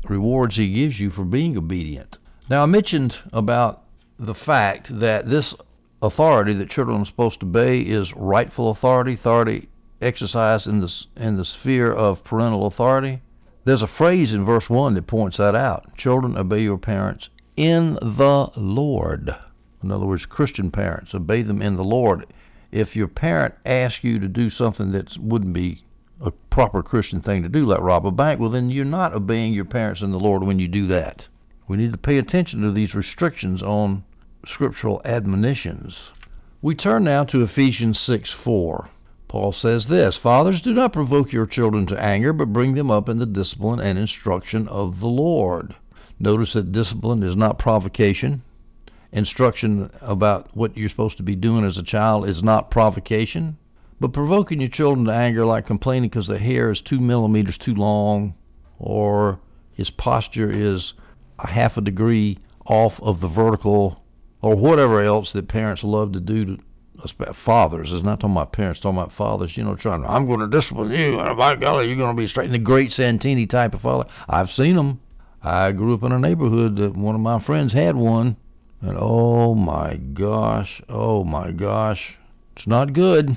rewards 0.09 0.57
he 0.57 0.73
gives 0.73 0.99
you 0.99 1.09
for 1.09 1.23
being 1.23 1.57
obedient. 1.57 2.17
Now, 2.49 2.63
I 2.63 2.65
mentioned 2.65 3.15
about 3.31 3.83
the 4.19 4.35
fact 4.35 4.99
that 4.99 5.29
this 5.29 5.55
authority 6.01 6.53
that 6.55 6.69
children 6.69 7.01
are 7.01 7.05
supposed 7.05 7.39
to 7.39 7.45
obey 7.45 7.81
is 7.81 8.13
rightful 8.15 8.69
authority, 8.69 9.13
authority 9.13 9.69
exercised 10.03 10.67
in 10.67 10.79
the, 10.79 10.93
in 11.15 11.37
the 11.37 11.45
sphere 11.45 11.91
of 11.91 12.23
parental 12.23 12.67
authority. 12.67 13.21
There's 13.65 13.81
a 13.81 13.87
phrase 13.87 14.33
in 14.33 14.45
verse 14.45 14.69
1 14.69 14.93
that 14.95 15.07
points 15.07 15.37
that 15.37 15.55
out. 15.55 15.95
Children, 15.97 16.37
obey 16.37 16.63
your 16.63 16.77
parents 16.77 17.29
in 17.55 17.93
the 18.01 18.51
Lord. 18.55 19.35
In 19.81 19.91
other 19.91 20.05
words, 20.05 20.25
Christian 20.25 20.71
parents, 20.71 21.13
obey 21.15 21.41
them 21.41 21.61
in 21.61 21.75
the 21.75 21.83
Lord. 21.83 22.25
If 22.71 22.95
your 22.95 23.07
parent 23.07 23.53
asks 23.65 24.03
you 24.03 24.19
to 24.19 24.27
do 24.27 24.49
something 24.49 24.91
that 24.91 25.17
wouldn't 25.17 25.53
be 25.53 25.83
a 26.19 26.31
proper 26.31 26.83
Christian 26.83 27.21
thing 27.21 27.43
to 27.43 27.49
do, 27.49 27.65
like 27.65 27.81
rob 27.81 28.05
a 28.05 28.11
bank, 28.11 28.39
well, 28.39 28.49
then 28.49 28.69
you're 28.69 28.85
not 28.85 29.13
obeying 29.13 29.53
your 29.53 29.65
parents 29.65 30.01
in 30.01 30.11
the 30.11 30.19
Lord 30.19 30.43
when 30.43 30.59
you 30.59 30.67
do 30.67 30.87
that. 30.87 31.27
We 31.67 31.77
need 31.77 31.91
to 31.91 31.97
pay 31.97 32.17
attention 32.17 32.61
to 32.61 32.71
these 32.71 32.95
restrictions 32.95 33.63
on 33.63 34.03
scriptural 34.45 35.01
admonitions. 35.05 35.97
We 36.61 36.75
turn 36.75 37.03
now 37.05 37.23
to 37.25 37.43
Ephesians 37.43 37.99
6 37.99 38.31
4. 38.31 38.89
Paul 39.33 39.51
says 39.51 39.87
this 39.87 40.15
Fathers, 40.15 40.61
do 40.61 40.75
not 40.75 40.93
provoke 40.93 41.31
your 41.31 41.47
children 41.47 41.87
to 41.87 41.99
anger, 41.99 42.33
but 42.33 42.53
bring 42.53 42.75
them 42.75 42.91
up 42.91 43.09
in 43.09 43.17
the 43.17 43.25
discipline 43.25 43.79
and 43.79 43.97
instruction 43.97 44.67
of 44.67 44.99
the 44.99 45.07
Lord. 45.07 45.73
Notice 46.19 46.53
that 46.53 46.71
discipline 46.71 47.23
is 47.23 47.35
not 47.35 47.57
provocation. 47.57 48.43
Instruction 49.11 49.89
about 50.01 50.55
what 50.55 50.77
you're 50.77 50.87
supposed 50.87 51.17
to 51.17 51.23
be 51.23 51.35
doing 51.35 51.65
as 51.65 51.79
a 51.79 51.83
child 51.83 52.29
is 52.29 52.43
not 52.43 52.69
provocation. 52.69 53.57
But 53.99 54.13
provoking 54.13 54.59
your 54.59 54.69
children 54.69 55.07
to 55.07 55.13
anger, 55.13 55.43
like 55.47 55.65
complaining 55.65 56.11
because 56.11 56.27
the 56.27 56.37
hair 56.37 56.69
is 56.69 56.79
two 56.79 56.99
millimeters 56.99 57.57
too 57.57 57.73
long, 57.73 58.35
or 58.77 59.39
his 59.71 59.89
posture 59.89 60.51
is 60.51 60.93
a 61.39 61.47
half 61.47 61.75
a 61.75 61.81
degree 61.81 62.37
off 62.67 63.01
of 63.01 63.19
the 63.19 63.27
vertical, 63.27 64.03
or 64.43 64.55
whatever 64.55 65.01
else 65.01 65.33
that 65.33 65.47
parents 65.47 65.83
love 65.83 66.11
to 66.11 66.19
do 66.19 66.45
to 66.45 66.59
fathers. 67.45 67.91
It's 67.91 68.03
not 68.03 68.19
talking 68.19 68.35
about 68.35 68.53
parents, 68.53 68.79
talking 68.79 68.97
about 68.97 69.13
fathers. 69.13 69.55
You 69.57 69.63
know, 69.63 69.75
trying 69.75 70.03
to, 70.03 70.09
I'm 70.09 70.27
going 70.27 70.39
to 70.39 70.47
discipline 70.47 70.91
you, 70.91 71.19
and 71.19 71.37
by 71.37 71.55
golly, 71.55 71.87
you're 71.87 71.97
going 71.97 72.15
to 72.15 72.21
be 72.21 72.27
straight. 72.27 72.51
The 72.51 72.57
great 72.57 72.91
Santini 72.91 73.47
type 73.47 73.73
of 73.73 73.81
father. 73.81 74.09
I've 74.27 74.51
seen 74.51 74.75
them. 74.75 74.99
I 75.41 75.71
grew 75.73 75.93
up 75.93 76.03
in 76.03 76.11
a 76.11 76.19
neighborhood 76.19 76.77
that 76.77 76.95
one 76.95 77.15
of 77.15 77.21
my 77.21 77.39
friends 77.39 77.73
had 77.73 77.95
one, 77.95 78.37
and 78.81 78.97
oh 78.97 79.55
my 79.55 79.95
gosh, 79.95 80.81
oh 80.87 81.23
my 81.23 81.51
gosh, 81.51 82.15
it's 82.55 82.67
not 82.67 82.93
good. 82.93 83.35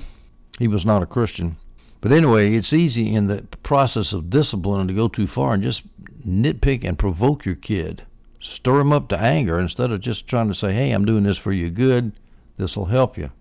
He 0.57 0.67
was 0.67 0.85
not 0.85 1.03
a 1.03 1.07
Christian. 1.07 1.57
But 1.99 2.11
anyway, 2.11 2.53
it's 2.53 2.71
easy 2.73 3.13
in 3.13 3.27
the 3.27 3.43
process 3.63 4.13
of 4.13 4.29
discipline 4.29 4.87
to 4.87 4.93
go 4.93 5.07
too 5.07 5.27
far 5.27 5.53
and 5.53 5.63
just 5.63 5.83
nitpick 6.25 6.83
and 6.83 6.97
provoke 6.97 7.45
your 7.45 7.55
kid. 7.55 8.03
Stir 8.39 8.79
him 8.81 8.93
up 8.93 9.09
to 9.09 9.19
anger 9.19 9.59
instead 9.59 9.91
of 9.91 10.01
just 10.01 10.27
trying 10.27 10.47
to 10.47 10.55
say, 10.55 10.73
hey, 10.73 10.91
I'm 10.91 11.05
doing 11.05 11.23
this 11.23 11.37
for 11.37 11.51
your 11.51 11.69
good. 11.69 12.13
This 12.57 12.77
will 12.77 12.85
help 12.85 13.17
you. 13.17 13.31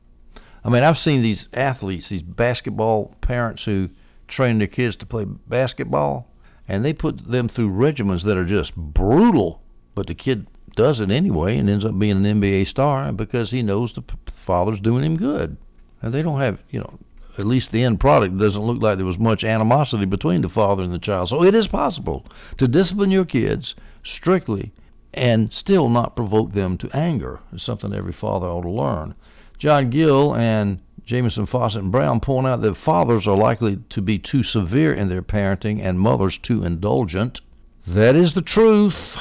I 0.67 0.69
mean, 0.69 0.83
I've 0.83 0.99
seen 0.99 1.23
these 1.23 1.47
athletes, 1.53 2.09
these 2.09 2.23
basketball 2.23 3.15
parents 3.21 3.63
who 3.63 3.89
train 4.27 4.59
their 4.59 4.67
kids 4.67 4.97
to 4.97 5.07
play 5.07 5.25
basketball, 5.25 6.29
and 6.67 6.85
they 6.85 6.93
put 6.93 7.31
them 7.31 7.49
through 7.49 7.71
regimens 7.71 8.25
that 8.25 8.37
are 8.37 8.45
just 8.45 8.75
brutal. 8.75 9.63
But 9.95 10.09
the 10.09 10.17
kid 10.17 10.49
does 10.75 10.99
it 10.99 11.13
anyway 11.13 11.57
and 11.57 11.71
ends 11.71 11.85
up 11.85 11.97
being 11.97 12.27
an 12.27 12.41
NBA 12.41 12.67
star 12.67 13.13
because 13.13 13.53
he 13.53 13.63
knows 13.63 13.93
the 13.93 14.03
father's 14.45 14.81
doing 14.81 15.05
him 15.05 15.17
good. 15.17 15.57
And 16.03 16.13
they 16.13 16.21
don't 16.21 16.41
have, 16.41 16.59
you 16.71 16.81
know, 16.81 16.99
at 17.39 17.47
least 17.47 17.71
the 17.71 17.85
end 17.85 18.01
product 18.01 18.37
doesn't 18.37 18.61
look 18.61 18.83
like 18.83 18.97
there 18.97 19.07
was 19.07 19.21
much 19.21 19.45
animosity 19.45 20.05
between 20.05 20.41
the 20.41 20.49
father 20.49 20.83
and 20.83 20.93
the 20.93 20.99
child. 20.99 21.29
So 21.29 21.45
it 21.45 21.55
is 21.55 21.69
possible 21.69 22.27
to 22.59 22.67
discipline 22.67 23.13
your 23.13 23.25
kids 23.25 23.77
strictly 24.03 24.73
and 25.15 25.53
still 25.53 25.89
not 25.89 26.17
provoke 26.17 26.55
them 26.55 26.77
to 26.79 26.91
anger. 26.91 27.39
It's 27.53 27.63
something 27.63 27.95
every 27.95 28.13
father 28.13 28.49
ought 28.49 28.63
to 28.63 28.71
learn. 28.71 29.15
John 29.59 29.91
Gill 29.91 30.35
and 30.35 30.81
Jamieson, 31.07 31.47
Fausset 31.47 31.79
and 31.79 31.93
Brown 31.93 32.21
point 32.21 32.47
out 32.47 32.61
that 32.63 32.77
fathers 32.77 33.27
are 33.27 33.37
likely 33.37 33.79
to 33.91 34.03
be 34.03 34.19
too 34.19 34.43
severe 34.43 34.93
in 34.93 35.09
their 35.09 35.23
parenting 35.23 35.81
and 35.81 36.01
mothers 36.01 36.37
too 36.37 36.65
indulgent. 36.65 37.41
That 37.87 38.17
is 38.17 38.35
the 38.35 38.43
truth. 38.43 39.17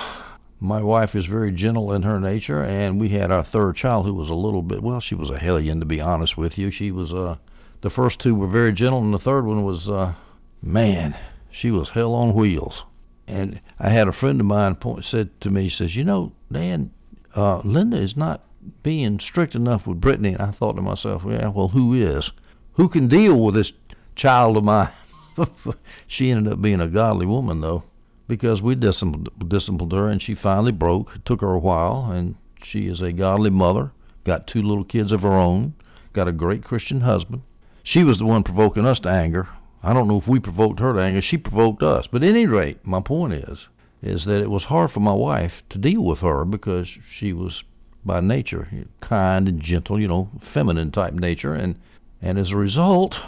My 0.60 0.82
wife 0.82 1.15
is 1.15 1.27
very 1.27 1.51
gentle 1.51 1.94
in 1.94 2.01
her 2.01 2.20
nature, 2.20 2.63
and 2.63 3.00
we 3.00 3.10
had 3.10 3.30
our 3.30 3.44
third 3.44 3.75
child 3.75 4.06
who 4.06 4.15
was 4.15 4.30
a 4.30 4.34
little 4.34 4.63
bit, 4.63 4.82
well, 4.82 5.00
she 5.00 5.13
was 5.13 5.30
a 5.30 5.38
hellion, 5.38 5.80
to 5.80 5.86
be 5.86 6.01
honest 6.01 6.38
with 6.38 6.58
you. 6.58 6.72
She 6.72 6.92
was, 6.92 7.13
uh, 7.13 7.36
the 7.82 7.92
first 7.92 8.20
two 8.20 8.34
were 8.34 8.48
very 8.48 8.74
gentle, 8.74 9.00
and 9.00 9.13
the 9.13 9.20
third 9.20 9.46
one 9.46 9.63
was, 9.63 9.88
uh, 9.88 10.15
man, 10.62 11.15
she 11.51 11.70
was 11.70 11.89
hell 11.89 12.13
on 12.15 12.34
wheels. 12.34 12.84
And 13.27 13.62
I 13.80 13.89
had 13.89 14.08
a 14.08 14.13
friend 14.13 14.39
of 14.39 14.48
mine 14.48 14.75
point, 14.75 15.06
said 15.06 15.39
to 15.42 15.51
me, 15.51 15.70
says, 15.70 15.96
you 15.96 16.04
know, 16.04 16.32
Dan, 16.51 16.92
uh, 17.36 17.60
Linda 17.60 17.98
is 17.98 18.18
not 18.18 18.42
being 18.84 19.19
strict 19.19 19.55
enough 19.55 19.88
with 19.88 20.01
Brittany. 20.01 20.34
And 20.34 20.41
I 20.41 20.51
thought 20.51 20.74
to 20.74 20.81
myself, 20.81 21.24
yeah, 21.27 21.48
well, 21.48 21.69
who 21.69 21.93
is? 21.93 22.31
Who 22.74 22.89
can 22.89 23.07
deal 23.07 23.39
with 23.39 23.55
this 23.55 23.72
child 24.15 24.57
of 24.57 24.63
mine? 24.63 24.91
she 26.07 26.31
ended 26.31 26.53
up 26.53 26.62
being 26.62 26.81
a 26.81 26.88
godly 26.88 27.25
woman, 27.25 27.62
though, 27.62 27.84
because 28.27 28.62
we 28.62 28.75
disciplined, 28.75 29.29
disciplined 29.48 29.91
her, 29.91 30.10
and 30.10 30.22
she 30.22 30.36
finally 30.36 30.72
broke. 30.72 31.15
It 31.15 31.25
took 31.25 31.41
her 31.41 31.51
a 31.51 31.60
while, 31.60 32.10
and 32.12 32.36
she 32.63 32.88
is 32.88 33.01
a 33.01 33.12
godly 33.12 33.50
mother, 33.50 33.91
got 34.24 34.48
two 34.48 34.62
little 34.62 34.84
kids 34.84 35.12
of 35.12 35.22
her 35.22 35.34
own, 35.34 35.74
got 36.13 36.27
a 36.27 36.34
great 36.34 36.63
Christian 36.63 37.01
husband. 37.01 37.41
She 37.84 38.03
was 38.03 38.17
the 38.17 38.25
one 38.25 38.43
provoking 38.43 38.86
us 38.86 39.00
to 39.01 39.10
anger. 39.10 39.48
I 39.84 39.93
don't 39.93 40.07
know 40.07 40.17
if 40.17 40.27
we 40.27 40.39
provoked 40.39 40.79
her 40.79 40.93
to 40.93 41.00
anger. 41.00 41.22
She 41.22 41.38
provoked 41.38 41.84
us. 41.84 42.07
But 42.07 42.24
at 42.24 42.29
any 42.29 42.48
rate, 42.48 42.79
my 42.84 43.01
point 43.01 43.34
is, 43.34 43.67
is 44.01 44.25
that 44.25 44.41
it 44.41 44.50
was 44.50 44.63
hard 44.65 44.91
for 44.91 45.00
my 45.00 45.13
wife 45.13 45.62
to 45.69 45.77
deal 45.77 46.01
with 46.01 46.19
her 46.19 46.45
because 46.45 46.88
she 46.88 47.34
was 47.34 47.63
by 48.05 48.19
nature 48.19 48.67
kind 49.01 49.47
and 49.47 49.62
gentle, 49.62 50.00
you 50.00 50.07
know, 50.07 50.29
feminine 50.53 50.91
type 50.91 51.13
nature, 51.13 51.53
and 51.53 51.75
and 52.21 52.38
as 52.38 52.51
a 52.51 52.57
result, 52.57 53.19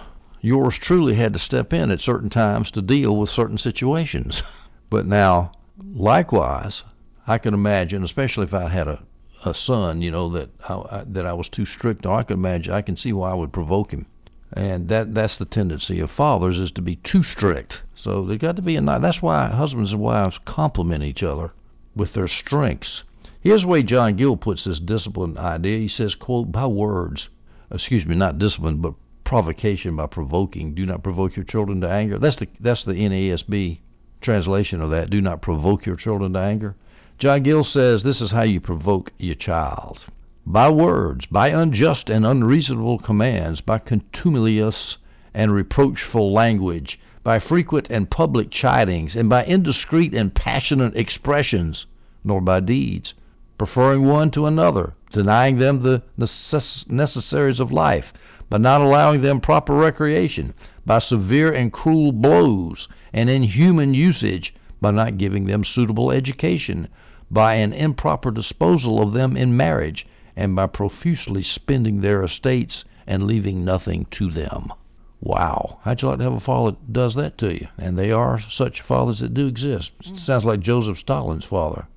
yours 0.41 0.75
truly 0.75 1.15
had 1.15 1.33
to 1.33 1.39
step 1.39 1.73
in 1.73 1.91
at 1.91 1.99
certain 1.99 2.29
times 2.29 2.71
to 2.71 2.81
deal 2.81 3.15
with 3.15 3.29
certain 3.29 3.57
situations. 3.57 4.43
but 4.89 5.05
now, 5.05 5.51
likewise, 5.93 6.83
I 7.25 7.37
can 7.37 7.53
imagine, 7.53 8.03
especially 8.03 8.45
if 8.45 8.53
I 8.53 8.69
had 8.69 8.87
a 8.87 9.03
a 9.45 9.53
son, 9.53 10.01
you 10.01 10.11
know, 10.11 10.29
that 10.29 10.49
I, 10.67 11.03
that 11.05 11.25
I 11.25 11.33
was 11.33 11.47
too 11.49 11.65
strict 11.65 12.05
on, 12.05 12.19
I 12.19 12.23
can 12.23 12.37
imagine, 12.37 12.73
I 12.73 12.81
can 12.81 12.97
see 12.97 13.13
why 13.13 13.31
I 13.31 13.35
would 13.35 13.53
provoke 13.53 13.91
him 13.91 14.07
and 14.53 14.87
that 14.87 15.13
that's 15.13 15.37
the 15.37 15.45
tendency 15.45 15.99
of 15.99 16.09
fathers 16.09 16.57
is 16.57 16.71
to 16.71 16.81
be 16.81 16.95
too 16.95 17.21
strict. 17.21 17.81
So 17.95 18.23
they 18.23 18.37
got 18.37 18.55
to 18.55 18.61
be 18.61 18.77
a 18.77 18.81
that's 18.81 19.21
why 19.21 19.47
husbands 19.47 19.91
and 19.91 20.01
wives 20.01 20.39
complement 20.45 21.03
each 21.03 21.21
other 21.21 21.51
with 21.95 22.13
their 22.13 22.29
strengths. 22.29 23.03
Here's 23.47 23.61
the 23.61 23.69
way 23.69 23.81
John 23.81 24.17
Gill 24.17 24.35
puts 24.35 24.65
this 24.65 24.77
discipline 24.77 25.37
idea. 25.37 25.77
He 25.77 25.87
says, 25.87 26.15
quote, 26.15 26.51
by 26.51 26.67
words, 26.67 27.29
excuse 27.71 28.05
me, 28.05 28.13
not 28.13 28.37
discipline, 28.37 28.81
but 28.81 28.95
provocation 29.23 29.95
by 29.95 30.07
provoking. 30.07 30.73
Do 30.73 30.85
not 30.85 31.01
provoke 31.01 31.37
your 31.37 31.45
children 31.45 31.79
to 31.79 31.89
anger. 31.89 32.19
That's 32.19 32.35
the 32.35 32.49
that's 32.59 32.83
the 32.83 32.91
NASB 32.91 33.79
translation 34.19 34.81
of 34.81 34.89
that. 34.89 35.09
Do 35.09 35.21
not 35.21 35.41
provoke 35.41 35.85
your 35.85 35.95
children 35.95 36.33
to 36.33 36.39
anger. 36.39 36.75
John 37.19 37.41
Gill 37.43 37.63
says 37.63 38.03
this 38.03 38.19
is 38.19 38.31
how 38.31 38.41
you 38.41 38.59
provoke 38.59 39.13
your 39.17 39.35
child 39.35 40.03
by 40.45 40.69
words, 40.69 41.25
by 41.27 41.47
unjust 41.47 42.09
and 42.09 42.25
unreasonable 42.25 42.99
commands, 42.99 43.61
by 43.61 43.79
contumelious 43.79 44.97
and 45.33 45.53
reproachful 45.53 46.33
language, 46.33 46.99
by 47.23 47.39
frequent 47.39 47.87
and 47.89 48.09
public 48.09 48.49
chidings, 48.49 49.15
and 49.15 49.29
by 49.29 49.45
indiscreet 49.45 50.13
and 50.13 50.35
passionate 50.35 50.97
expressions, 50.97 51.85
nor 52.25 52.41
by 52.41 52.59
deeds, 52.59 53.13
preferring 53.57 54.05
one 54.05 54.29
to 54.31 54.45
another, 54.45 54.93
denying 55.11 55.57
them 55.57 55.81
the 55.81 56.01
necess- 56.19 56.89
necessaries 56.89 57.59
of 57.59 57.71
life, 57.71 58.13
by 58.49 58.57
not 58.57 58.81
allowing 58.81 59.21
them 59.21 59.41
proper 59.41 59.73
recreation, 59.73 60.53
by 60.85 60.99
severe 60.99 61.51
and 61.51 61.73
cruel 61.73 62.11
blows 62.11 62.87
and 63.13 63.29
inhuman 63.29 63.93
usage, 63.93 64.53
by 64.79 64.91
not 64.91 65.17
giving 65.17 65.45
them 65.45 65.63
suitable 65.63 66.11
education, 66.11 66.87
by 67.29 67.55
an 67.55 67.73
improper 67.73 68.31
disposal 68.31 69.01
of 69.01 69.13
them 69.13 69.35
in 69.35 69.57
marriage, 69.57 70.05
and 70.35 70.55
by 70.55 70.67
profusely 70.67 71.41
spending 71.41 72.01
their 72.01 72.23
estates 72.23 72.85
and 73.07 73.23
leaving 73.23 73.65
nothing 73.65 74.05
to 74.11 74.29
them. 74.29 74.71
Wow. 75.19 75.79
How'd 75.81 76.01
you 76.01 76.09
like 76.09 76.19
to 76.19 76.23
have 76.25 76.33
a 76.33 76.39
father 76.39 76.71
that 76.71 76.93
does 76.93 77.15
that 77.15 77.37
to 77.39 77.53
you? 77.53 77.67
And 77.77 77.97
they 77.97 78.11
are 78.11 78.39
such 78.39 78.81
fathers 78.81 79.19
that 79.19 79.33
do 79.33 79.47
exist. 79.47 79.91
Mm. 80.05 80.19
Sounds 80.19 80.45
like 80.45 80.59
Joseph 80.59 80.99
Stalin's 80.99 81.45
father. 81.45 81.87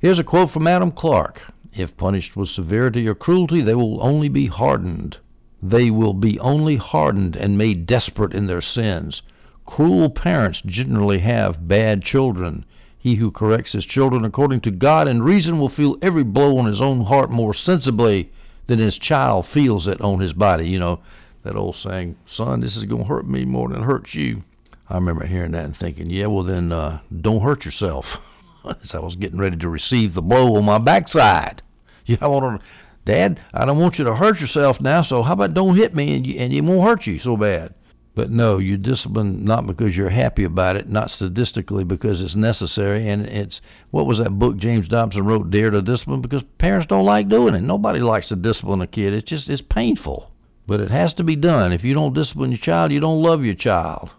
Here's 0.00 0.18
a 0.18 0.24
quote 0.24 0.50
from 0.50 0.66
Adam 0.66 0.92
Clarke 0.92 1.42
If 1.74 1.94
punished 1.98 2.34
with 2.34 2.48
severity 2.48 3.06
or 3.06 3.14
cruelty, 3.14 3.60
they 3.60 3.74
will 3.74 4.02
only 4.02 4.30
be 4.30 4.46
hardened. 4.46 5.18
They 5.62 5.90
will 5.90 6.14
be 6.14 6.40
only 6.40 6.76
hardened 6.76 7.36
and 7.36 7.58
made 7.58 7.84
desperate 7.84 8.32
in 8.32 8.46
their 8.46 8.62
sins. 8.62 9.20
Cruel 9.66 10.08
parents 10.08 10.62
generally 10.64 11.18
have 11.18 11.68
bad 11.68 12.02
children. 12.02 12.64
He 12.96 13.16
who 13.16 13.30
corrects 13.30 13.72
his 13.72 13.84
children 13.84 14.24
according 14.24 14.62
to 14.62 14.70
God 14.70 15.06
and 15.06 15.22
reason 15.22 15.58
will 15.58 15.68
feel 15.68 15.98
every 16.00 16.24
blow 16.24 16.56
on 16.56 16.64
his 16.64 16.80
own 16.80 17.04
heart 17.04 17.30
more 17.30 17.52
sensibly 17.52 18.30
than 18.68 18.78
his 18.78 18.96
child 18.96 19.44
feels 19.44 19.86
it 19.86 20.00
on 20.00 20.20
his 20.20 20.32
body. 20.32 20.66
You 20.66 20.78
know, 20.78 21.00
that 21.42 21.56
old 21.56 21.76
saying, 21.76 22.16
son, 22.24 22.60
this 22.60 22.74
is 22.74 22.84
going 22.84 23.02
to 23.02 23.08
hurt 23.08 23.28
me 23.28 23.44
more 23.44 23.68
than 23.68 23.82
it 23.82 23.84
hurts 23.84 24.14
you. 24.14 24.44
I 24.88 24.94
remember 24.94 25.26
hearing 25.26 25.52
that 25.52 25.66
and 25.66 25.76
thinking, 25.76 26.08
yeah, 26.08 26.24
well, 26.24 26.44
then 26.44 26.72
uh, 26.72 27.00
don't 27.20 27.42
hurt 27.42 27.66
yourself. 27.66 28.16
As 28.82 28.94
I 28.94 28.98
was 28.98 29.16
getting 29.16 29.38
ready 29.38 29.56
to 29.56 29.68
receive 29.68 30.14
the 30.14 30.22
blow 30.22 30.56
on 30.56 30.64
my 30.64 30.78
backside. 30.78 31.62
Yeah, 32.06 32.18
I 32.20 32.26
want 32.28 32.60
to, 32.60 32.66
Dad, 33.04 33.40
I 33.54 33.64
don't 33.64 33.78
want 33.78 33.98
you 33.98 34.04
to 34.04 34.14
hurt 34.14 34.40
yourself 34.40 34.80
now, 34.80 35.02
so 35.02 35.22
how 35.22 35.34
about 35.34 35.54
don't 35.54 35.76
hit 35.76 35.94
me 35.94 36.16
and, 36.16 36.26
you, 36.26 36.38
and 36.38 36.52
it 36.52 36.60
won't 36.62 36.82
hurt 36.82 37.06
you 37.06 37.18
so 37.18 37.36
bad. 37.36 37.74
But 38.14 38.30
no, 38.30 38.58
you 38.58 38.76
discipline 38.76 39.44
not 39.44 39.66
because 39.66 39.96
you're 39.96 40.10
happy 40.10 40.44
about 40.44 40.76
it, 40.76 40.88
not 40.88 41.10
statistically 41.10 41.84
because 41.84 42.20
it's 42.20 42.34
necessary. 42.34 43.08
And 43.08 43.24
it's 43.24 43.60
what 43.92 44.06
was 44.06 44.18
that 44.18 44.38
book 44.38 44.56
James 44.56 44.88
Dobson 44.88 45.24
wrote, 45.24 45.50
Dare 45.50 45.70
to 45.70 45.80
Discipline? 45.80 46.20
Because 46.20 46.42
parents 46.58 46.88
don't 46.88 47.04
like 47.04 47.28
doing 47.28 47.54
it. 47.54 47.62
Nobody 47.62 48.00
likes 48.00 48.28
to 48.28 48.36
discipline 48.36 48.82
a 48.82 48.86
kid. 48.86 49.14
It's 49.14 49.30
just 49.30 49.48
it's 49.48 49.62
painful, 49.62 50.30
but 50.66 50.80
it 50.80 50.90
has 50.90 51.14
to 51.14 51.24
be 51.24 51.36
done. 51.36 51.72
If 51.72 51.84
you 51.84 51.94
don't 51.94 52.12
discipline 52.12 52.50
your 52.50 52.58
child, 52.58 52.90
you 52.90 53.00
don't 53.00 53.22
love 53.22 53.44
your 53.44 53.54
child. 53.54 54.10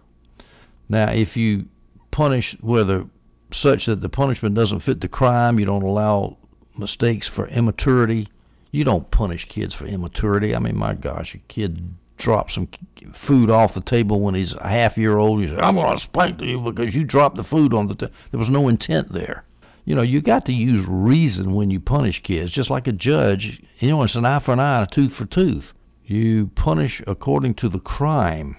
Now, 0.88 1.10
if 1.10 1.36
you 1.36 1.66
punish 2.10 2.56
whether 2.60 3.06
such 3.54 3.86
that 3.86 4.00
the 4.00 4.08
punishment 4.08 4.54
doesn't 4.54 4.80
fit 4.80 5.00
the 5.00 5.08
crime, 5.08 5.58
you 5.58 5.66
don't 5.66 5.82
allow 5.82 6.36
mistakes 6.76 7.28
for 7.28 7.46
immaturity. 7.48 8.28
You 8.70 8.84
don't 8.84 9.10
punish 9.10 9.46
kids 9.48 9.74
for 9.74 9.84
immaturity. 9.84 10.54
I 10.54 10.58
mean, 10.58 10.76
my 10.76 10.94
gosh, 10.94 11.34
a 11.34 11.38
kid 11.38 11.94
drop 12.16 12.50
some 12.50 12.68
food 13.26 13.50
off 13.50 13.74
the 13.74 13.80
table 13.80 14.20
when 14.20 14.34
he's 14.34 14.54
a 14.54 14.68
half 14.68 14.96
year 14.96 15.18
old. 15.18 15.40
You 15.40 15.48
say, 15.48 15.56
I'm 15.56 15.74
going 15.74 15.96
to 15.96 16.02
spank 16.02 16.40
you 16.40 16.60
because 16.60 16.94
you 16.94 17.04
dropped 17.04 17.36
the 17.36 17.44
food 17.44 17.74
on 17.74 17.88
the 17.88 17.94
table. 17.94 18.12
There 18.30 18.40
was 18.40 18.48
no 18.48 18.68
intent 18.68 19.12
there. 19.12 19.44
You 19.84 19.96
know, 19.96 20.02
you 20.02 20.20
got 20.20 20.46
to 20.46 20.52
use 20.52 20.86
reason 20.86 21.54
when 21.54 21.70
you 21.70 21.80
punish 21.80 22.22
kids, 22.22 22.52
just 22.52 22.70
like 22.70 22.86
a 22.86 22.92
judge. 22.92 23.60
You 23.80 23.88
know, 23.88 24.02
it's 24.04 24.14
an 24.14 24.24
eye 24.24 24.38
for 24.38 24.52
an 24.52 24.60
eye, 24.60 24.82
a 24.82 24.86
tooth 24.86 25.14
for 25.14 25.24
tooth. 25.24 25.72
You 26.04 26.50
punish 26.54 27.02
according 27.06 27.54
to 27.54 27.68
the 27.68 27.80
crime, 27.80 28.56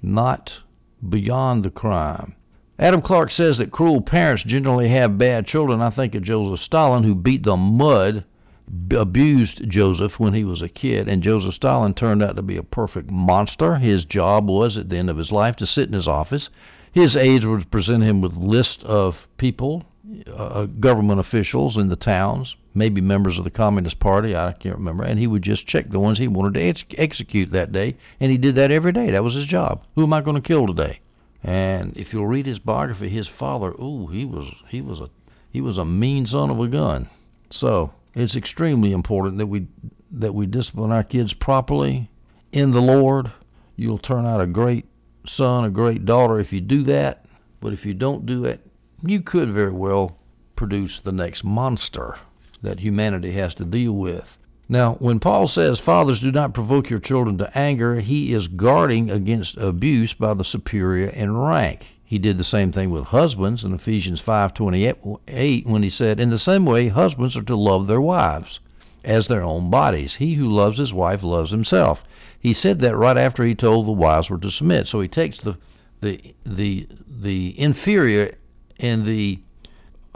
not 0.00 0.60
beyond 1.06 1.64
the 1.64 1.70
crime. 1.70 2.34
Adam 2.78 3.02
Clarke 3.02 3.30
says 3.30 3.58
that 3.58 3.70
cruel 3.70 4.00
parents 4.00 4.42
generally 4.44 4.88
have 4.88 5.18
bad 5.18 5.46
children. 5.46 5.82
I 5.82 5.90
think 5.90 6.14
of 6.14 6.22
Joseph 6.22 6.64
Stalin, 6.64 7.04
who 7.04 7.14
beat 7.14 7.42
the 7.42 7.56
mud 7.56 8.24
abused 8.90 9.68
Joseph 9.68 10.18
when 10.18 10.32
he 10.32 10.44
was 10.44 10.62
a 10.62 10.68
kid, 10.68 11.06
and 11.06 11.22
Joseph 11.22 11.54
Stalin 11.54 11.92
turned 11.92 12.22
out 12.22 12.36
to 12.36 12.42
be 12.42 12.56
a 12.56 12.62
perfect 12.62 13.10
monster. 13.10 13.76
His 13.76 14.04
job 14.04 14.48
was, 14.48 14.76
at 14.76 14.88
the 14.88 14.96
end 14.96 15.10
of 15.10 15.18
his 15.18 15.30
life, 15.30 15.56
to 15.56 15.66
sit 15.66 15.88
in 15.88 15.92
his 15.92 16.08
office. 16.08 16.48
His 16.90 17.16
aides 17.16 17.44
would 17.44 17.70
present 17.70 18.02
him 18.04 18.20
with 18.20 18.34
lists 18.34 18.82
of 18.84 19.28
people, 19.36 19.84
uh, 20.34 20.64
government 20.64 21.20
officials 21.20 21.76
in 21.76 21.88
the 21.88 21.96
towns, 21.96 22.56
maybe 22.74 23.00
members 23.00 23.36
of 23.36 23.44
the 23.44 23.50
Communist 23.50 23.98
Party, 23.98 24.34
I 24.34 24.52
can't 24.52 24.76
remember, 24.76 25.04
and 25.04 25.18
he 25.18 25.26
would 25.26 25.42
just 25.42 25.66
check 25.66 25.90
the 25.90 26.00
ones 26.00 26.18
he 26.18 26.28
wanted 26.28 26.54
to 26.54 26.62
ex- 26.62 26.84
execute 26.96 27.50
that 27.50 27.72
day, 27.72 27.96
and 28.18 28.30
he 28.30 28.38
did 28.38 28.54
that 28.54 28.70
every 28.70 28.92
day. 28.92 29.10
That 29.10 29.24
was 29.24 29.34
his 29.34 29.46
job. 29.46 29.84
Who 29.94 30.04
am 30.04 30.12
I 30.12 30.22
going 30.22 30.36
to 30.36 30.46
kill 30.46 30.66
today? 30.66 31.00
And 31.42 31.96
if 31.96 32.12
you'll 32.12 32.26
read 32.26 32.46
his 32.46 32.60
biography, 32.60 33.08
his 33.08 33.26
father, 33.26 33.70
ooh, 33.72 34.06
he 34.06 34.24
was 34.24 34.48
he 34.68 34.80
was 34.80 35.00
a 35.00 35.10
he 35.50 35.60
was 35.60 35.76
a 35.76 35.84
mean 35.84 36.24
son 36.26 36.50
of 36.50 36.60
a 36.60 36.68
gun. 36.68 37.08
So 37.50 37.92
it's 38.14 38.36
extremely 38.36 38.92
important 38.92 39.38
that 39.38 39.46
we 39.46 39.66
that 40.12 40.34
we 40.34 40.46
discipline 40.46 40.92
our 40.92 41.02
kids 41.02 41.32
properly 41.32 42.10
in 42.52 42.70
the 42.70 42.80
Lord. 42.80 43.32
You'll 43.76 43.98
turn 43.98 44.24
out 44.24 44.40
a 44.40 44.46
great 44.46 44.86
son, 45.26 45.64
a 45.64 45.70
great 45.70 46.04
daughter 46.04 46.38
if 46.38 46.52
you 46.52 46.60
do 46.60 46.84
that. 46.84 47.24
But 47.60 47.72
if 47.72 47.84
you 47.86 47.94
don't 47.94 48.26
do 48.26 48.44
it, 48.44 48.60
you 49.04 49.20
could 49.20 49.50
very 49.50 49.72
well 49.72 50.18
produce 50.54 51.00
the 51.00 51.12
next 51.12 51.42
monster 51.42 52.16
that 52.62 52.80
humanity 52.80 53.32
has 53.32 53.54
to 53.56 53.64
deal 53.64 53.92
with. 53.92 54.36
Now, 54.72 54.94
when 55.00 55.20
Paul 55.20 55.48
says, 55.48 55.78
Fathers, 55.78 56.20
do 56.20 56.32
not 56.32 56.54
provoke 56.54 56.88
your 56.88 56.98
children 56.98 57.36
to 57.36 57.58
anger, 57.58 58.00
he 58.00 58.32
is 58.32 58.48
guarding 58.48 59.10
against 59.10 59.58
abuse 59.58 60.14
by 60.14 60.32
the 60.32 60.46
superior 60.46 61.08
in 61.08 61.36
rank. 61.36 62.00
He 62.02 62.18
did 62.18 62.38
the 62.38 62.42
same 62.42 62.72
thing 62.72 62.90
with 62.90 63.04
husbands 63.04 63.64
in 63.64 63.74
Ephesians 63.74 64.22
5:28 64.22 65.66
when 65.66 65.82
he 65.82 65.90
said, 65.90 66.18
"In 66.18 66.30
the 66.30 66.38
same 66.38 66.64
way, 66.64 66.88
husbands 66.88 67.36
are 67.36 67.42
to 67.42 67.54
love 67.54 67.86
their 67.86 68.00
wives 68.00 68.60
as 69.04 69.28
their 69.28 69.42
own 69.42 69.68
bodies. 69.68 70.14
He 70.14 70.36
who 70.36 70.50
loves 70.50 70.78
his 70.78 70.94
wife 70.94 71.22
loves 71.22 71.50
himself. 71.50 72.02
He 72.40 72.54
said 72.54 72.78
that 72.78 72.96
right 72.96 73.18
after 73.18 73.44
he 73.44 73.54
told 73.54 73.86
the 73.86 73.92
wives 73.92 74.30
were 74.30 74.38
to 74.38 74.50
submit. 74.50 74.86
So 74.86 75.02
he 75.02 75.08
takes 75.08 75.36
the 75.36 75.58
the 76.00 76.34
the 76.46 76.88
the 77.06 77.60
inferior 77.60 78.36
and 78.80 79.04
the 79.04 79.38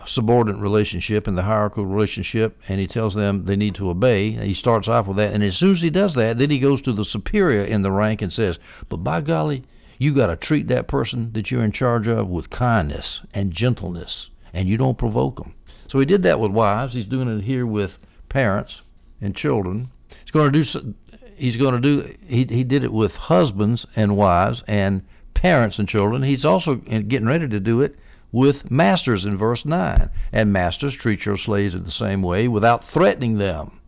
subordinate 0.04 0.60
relationship 0.60 1.26
and 1.26 1.38
the 1.38 1.42
hierarchical 1.42 1.86
relationship, 1.86 2.58
and 2.68 2.78
he 2.78 2.86
tells 2.86 3.14
them 3.14 3.44
they 3.44 3.56
need 3.56 3.74
to 3.74 3.88
obey. 3.88 4.30
He 4.30 4.52
starts 4.52 4.88
off 4.88 5.06
with 5.06 5.16
that, 5.16 5.32
and 5.32 5.42
as 5.42 5.56
soon 5.56 5.72
as 5.72 5.80
he 5.80 5.90
does 5.90 6.14
that, 6.14 6.36
then 6.38 6.50
he 6.50 6.58
goes 6.58 6.82
to 6.82 6.92
the 6.92 7.04
superior 7.04 7.64
in 7.64 7.82
the 7.82 7.90
rank 7.90 8.20
and 8.20 8.32
says, 8.32 8.58
"But 8.88 8.98
by 8.98 9.22
golly, 9.22 9.64
you 9.98 10.12
got 10.12 10.26
to 10.26 10.36
treat 10.36 10.68
that 10.68 10.86
person 10.86 11.30
that 11.32 11.50
you're 11.50 11.64
in 11.64 11.72
charge 11.72 12.06
of 12.06 12.28
with 12.28 12.50
kindness 12.50 13.22
and 13.32 13.52
gentleness, 13.52 14.28
and 14.52 14.68
you 14.68 14.76
don't 14.76 14.98
provoke 14.98 15.36
them." 15.36 15.54
So 15.88 15.98
he 15.98 16.04
did 16.04 16.22
that 16.24 16.40
with 16.40 16.50
wives. 16.50 16.92
He's 16.92 17.06
doing 17.06 17.28
it 17.28 17.44
here 17.44 17.66
with 17.66 17.98
parents 18.28 18.82
and 19.20 19.34
children. 19.34 19.88
He's 20.22 20.30
going 20.30 20.52
to 20.52 20.62
do. 20.62 20.94
He's 21.36 21.56
going 21.56 21.74
to 21.74 21.80
do. 21.80 22.14
He 22.26 22.44
he 22.44 22.64
did 22.64 22.84
it 22.84 22.92
with 22.92 23.14
husbands 23.14 23.86
and 23.96 24.16
wives 24.16 24.62
and 24.68 25.02
parents 25.32 25.78
and 25.78 25.88
children. 25.88 26.22
He's 26.22 26.44
also 26.44 26.74
getting 26.74 27.26
ready 27.26 27.48
to 27.48 27.60
do 27.60 27.80
it 27.80 27.96
with 28.33 28.71
masters 28.71 29.25
in 29.25 29.37
verse 29.37 29.64
9. 29.64 30.11
And 30.33 30.52
masters, 30.52 30.95
treat 30.95 31.25
your 31.25 31.37
slaves 31.37 31.75
in 31.75 31.85
the 31.85 31.90
same 31.90 32.23
way 32.23 32.49
without 32.49 32.85
threatening 32.85 33.38
them, 33.38 33.80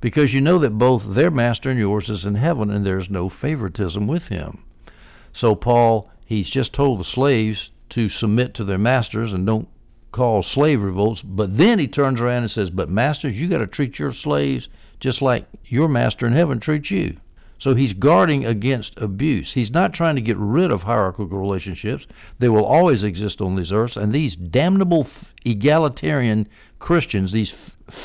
because 0.00 0.32
you 0.32 0.40
know 0.40 0.58
that 0.58 0.78
both 0.78 1.14
their 1.14 1.30
master 1.30 1.70
and 1.70 1.78
yours 1.78 2.08
is 2.08 2.24
in 2.24 2.34
heaven, 2.34 2.70
and 2.70 2.84
there 2.84 2.98
is 2.98 3.10
no 3.10 3.28
favoritism 3.28 4.06
with 4.06 4.28
him. 4.28 4.58
So, 5.32 5.54
Paul, 5.54 6.10
he's 6.24 6.50
just 6.50 6.72
told 6.72 7.00
the 7.00 7.04
slaves 7.04 7.70
to 7.90 8.08
submit 8.08 8.54
to 8.54 8.64
their 8.64 8.78
masters 8.78 9.32
and 9.32 9.46
don't 9.46 9.68
cause 10.12 10.46
slave 10.46 10.82
revolts, 10.82 11.22
but 11.22 11.56
then 11.56 11.78
he 11.78 11.86
turns 11.86 12.20
around 12.20 12.42
and 12.42 12.50
says, 12.50 12.70
But 12.70 12.90
masters, 12.90 13.38
you 13.38 13.48
got 13.48 13.58
to 13.58 13.66
treat 13.66 13.98
your 13.98 14.12
slaves 14.12 14.68
just 14.98 15.22
like 15.22 15.46
your 15.64 15.88
master 15.88 16.26
in 16.26 16.32
heaven 16.32 16.60
treats 16.60 16.90
you. 16.90 17.16
So 17.60 17.74
he's 17.74 17.92
guarding 17.92 18.46
against 18.46 18.98
abuse. 18.98 19.52
He's 19.52 19.70
not 19.70 19.92
trying 19.92 20.14
to 20.16 20.22
get 20.22 20.38
rid 20.38 20.70
of 20.70 20.82
hierarchical 20.82 21.38
relationships. 21.38 22.06
They 22.38 22.48
will 22.48 22.64
always 22.64 23.02
exist 23.02 23.42
on 23.42 23.54
this 23.54 23.70
earth, 23.70 23.98
and 23.98 24.14
these 24.14 24.34
damnable 24.34 25.06
egalitarian 25.44 26.48
Christians, 26.78 27.32
these 27.32 27.52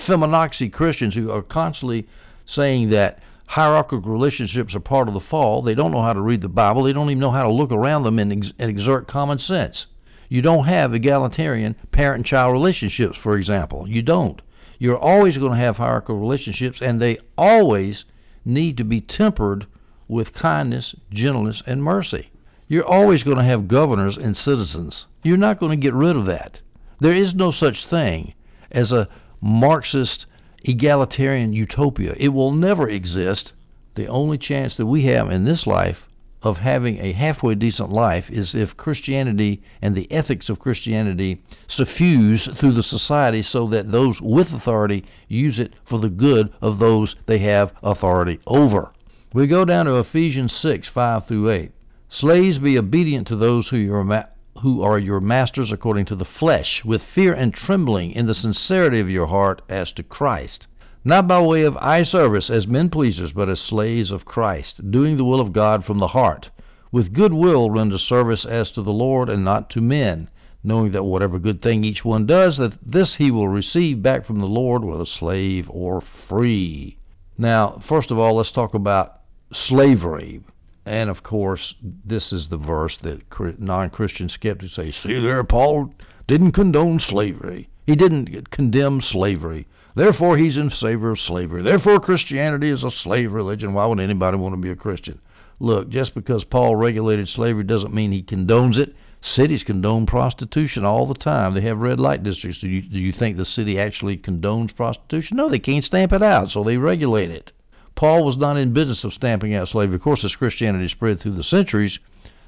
feminazi 0.05 0.71
Christians 0.71 1.15
who 1.15 1.31
are 1.31 1.41
constantly 1.41 2.05
saying 2.45 2.89
that 2.89 3.19
hierarchical 3.45 4.11
relationships 4.11 4.75
are 4.75 4.81
part 4.81 5.07
of 5.07 5.13
the 5.13 5.21
fall, 5.21 5.61
they 5.61 5.73
don't 5.73 5.91
know 5.91 6.01
how 6.01 6.13
to 6.13 6.21
read 6.21 6.41
the 6.41 6.49
Bible. 6.49 6.83
They 6.83 6.93
don't 6.93 7.09
even 7.09 7.19
know 7.19 7.31
how 7.31 7.43
to 7.43 7.51
look 7.51 7.71
around 7.71 8.03
them 8.03 8.19
and, 8.19 8.33
ex- 8.33 8.53
and 8.59 8.69
exert 8.69 9.07
common 9.07 9.39
sense. 9.39 9.85
You 10.27 10.41
don't 10.41 10.65
have 10.65 10.93
egalitarian 10.93 11.75
parent 11.91 12.17
and 12.17 12.25
child 12.25 12.51
relationships, 12.51 13.17
for 13.17 13.37
example. 13.37 13.87
You 13.87 14.01
don't. 14.01 14.41
You're 14.79 14.97
always 14.97 15.37
going 15.37 15.53
to 15.53 15.57
have 15.57 15.77
hierarchical 15.77 16.19
relationships, 16.19 16.81
and 16.81 17.01
they 17.01 17.19
always 17.37 18.03
need 18.45 18.77
to 18.77 18.83
be 18.83 19.01
tempered 19.01 19.65
with 20.07 20.33
kindness, 20.33 20.95
gentleness, 21.09 21.63
and 21.65 21.83
mercy. 21.83 22.29
You're 22.67 22.85
always 22.85 23.23
going 23.23 23.37
to 23.37 23.43
have 23.43 23.67
governors 23.67 24.17
and 24.17 24.37
citizens. 24.37 25.05
You're 25.23 25.37
not 25.37 25.59
going 25.59 25.71
to 25.71 25.83
get 25.83 25.93
rid 25.93 26.15
of 26.15 26.25
that. 26.27 26.61
There 26.99 27.15
is 27.15 27.33
no 27.33 27.51
such 27.51 27.85
thing 27.85 28.33
as 28.71 28.91
a 28.91 29.09
Marxist 29.41 30.25
egalitarian 30.63 31.53
utopia. 31.53 32.15
It 32.17 32.29
will 32.29 32.51
never 32.51 32.87
exist. 32.87 33.53
The 33.95 34.07
only 34.07 34.37
chance 34.37 34.77
that 34.77 34.85
we 34.85 35.03
have 35.03 35.29
in 35.29 35.45
this 35.45 35.67
life 35.67 36.04
of 36.45 36.59
having 36.59 36.99
a 36.99 37.11
halfway 37.11 37.55
decent 37.55 37.89
life 37.89 38.29
is 38.29 38.53
if 38.53 38.77
Christianity 38.77 39.63
and 39.81 39.95
the 39.95 40.09
ethics 40.11 40.47
of 40.47 40.59
Christianity 40.59 41.41
suffuse 41.67 42.45
through 42.53 42.73
the 42.73 42.83
society 42.83 43.41
so 43.41 43.65
that 43.69 43.91
those 43.91 44.21
with 44.21 44.53
authority 44.53 45.03
use 45.27 45.57
it 45.57 45.73
for 45.83 45.97
the 45.97 46.07
good 46.07 46.53
of 46.61 46.77
those 46.77 47.15
they 47.25 47.39
have 47.39 47.73
authority 47.81 48.39
over. 48.45 48.91
We 49.33 49.47
go 49.47 49.65
down 49.65 49.87
to 49.87 49.97
Ephesians 49.97 50.53
6 50.53 50.87
5 50.87 51.25
through 51.25 51.49
8. 51.49 51.71
Slaves, 52.09 52.59
be 52.59 52.77
obedient 52.77 53.25
to 53.27 53.35
those 53.35 53.69
who, 53.69 54.03
ma- 54.03 54.25
who 54.61 54.83
are 54.83 54.99
your 54.99 55.19
masters 55.19 55.71
according 55.71 56.05
to 56.05 56.15
the 56.15 56.25
flesh, 56.25 56.85
with 56.85 57.01
fear 57.01 57.33
and 57.33 57.55
trembling 57.55 58.11
in 58.11 58.27
the 58.27 58.35
sincerity 58.35 58.99
of 58.99 59.09
your 59.09 59.25
heart 59.25 59.63
as 59.67 59.91
to 59.93 60.03
Christ 60.03 60.67
not 61.05 61.27
by 61.27 61.39
way 61.39 61.61
of 61.61 61.77
eye 61.77 62.01
service 62.01 62.49
as 62.49 62.65
men 62.65 62.89
pleasers, 62.89 63.31
but 63.31 63.47
as 63.47 63.59
slaves 63.59 64.09
of 64.09 64.25
Christ, 64.25 64.89
doing 64.89 65.17
the 65.17 65.23
will 65.23 65.39
of 65.39 65.53
God 65.53 65.85
from 65.85 65.99
the 65.99 66.07
heart. 66.07 66.49
With 66.91 67.13
good 67.13 67.31
will 67.31 67.69
render 67.69 67.99
service 67.99 68.43
as 68.43 68.71
to 68.71 68.81
the 68.81 68.91
Lord 68.91 69.29
and 69.29 69.45
not 69.45 69.69
to 69.71 69.81
men, 69.81 70.29
knowing 70.63 70.91
that 70.93 71.03
whatever 71.03 71.37
good 71.37 71.61
thing 71.61 71.83
each 71.83 72.03
one 72.03 72.25
does, 72.25 72.57
that 72.57 72.73
this 72.83 73.15
he 73.15 73.29
will 73.29 73.47
receive 73.47 74.01
back 74.01 74.25
from 74.25 74.39
the 74.39 74.47
Lord, 74.47 74.83
whether 74.83 75.05
slave 75.05 75.69
or 75.69 76.01
free. 76.01 76.97
Now, 77.37 77.81
first 77.87 78.09
of 78.09 78.17
all, 78.17 78.37
let's 78.37 78.51
talk 78.51 78.73
about 78.73 79.19
slavery. 79.53 80.41
And 80.87 81.09
of 81.09 81.21
course, 81.21 81.75
this 81.83 82.33
is 82.33 82.47
the 82.47 82.57
verse 82.57 82.97
that 82.97 83.21
non 83.59 83.91
Christian 83.91 84.27
skeptics 84.27 84.73
say, 84.73 84.91
see 84.91 85.19
there, 85.19 85.43
Paul 85.43 85.93
didn't 86.27 86.53
condone 86.53 86.97
slavery. 86.97 87.69
He 87.85 87.95
didn't 87.95 88.49
condemn 88.49 89.01
slavery. 89.01 89.67
Therefore, 89.95 90.35
he's 90.35 90.57
in 90.57 90.69
favor 90.69 91.11
of 91.11 91.21
slavery. 91.21 91.61
Therefore, 91.61 92.01
Christianity 92.01 92.69
is 92.69 92.83
a 92.83 92.91
slave 92.91 93.31
religion. 93.31 93.73
Why 93.73 93.85
would 93.85 94.01
anybody 94.01 94.37
want 94.37 94.53
to 94.53 94.61
be 94.61 94.69
a 94.69 94.75
Christian? 94.75 95.19
Look, 95.57 95.87
just 95.87 96.13
because 96.13 96.43
Paul 96.43 96.75
regulated 96.75 97.29
slavery 97.29 97.63
doesn't 97.63 97.93
mean 97.93 98.11
he 98.11 98.21
condones 98.21 98.77
it. 98.77 98.93
Cities 99.21 99.63
condone 99.63 100.05
prostitution 100.05 100.83
all 100.83 101.07
the 101.07 101.13
time. 101.13 101.53
They 101.53 101.61
have 101.61 101.79
red 101.79 101.99
light 101.99 102.23
districts. 102.23 102.59
Do 102.59 102.67
you, 102.67 102.81
do 102.81 102.99
you 102.99 103.13
think 103.13 103.37
the 103.37 103.45
city 103.45 103.79
actually 103.79 104.17
condones 104.17 104.75
prostitution? 104.75 105.37
No, 105.37 105.47
they 105.47 105.59
can't 105.59 105.83
stamp 105.83 106.11
it 106.11 106.21
out, 106.21 106.51
so 106.51 106.63
they 106.63 106.77
regulate 106.77 107.31
it. 107.31 107.53
Paul 107.95 108.25
was 108.25 108.35
not 108.35 108.57
in 108.57 108.73
business 108.73 109.05
of 109.05 109.13
stamping 109.13 109.53
out 109.53 109.69
slavery. 109.69 109.95
Of 109.95 110.01
course, 110.01 110.25
as 110.25 110.35
Christianity 110.35 110.89
spread 110.89 111.21
through 111.21 111.35
the 111.35 111.43
centuries, 111.43 111.99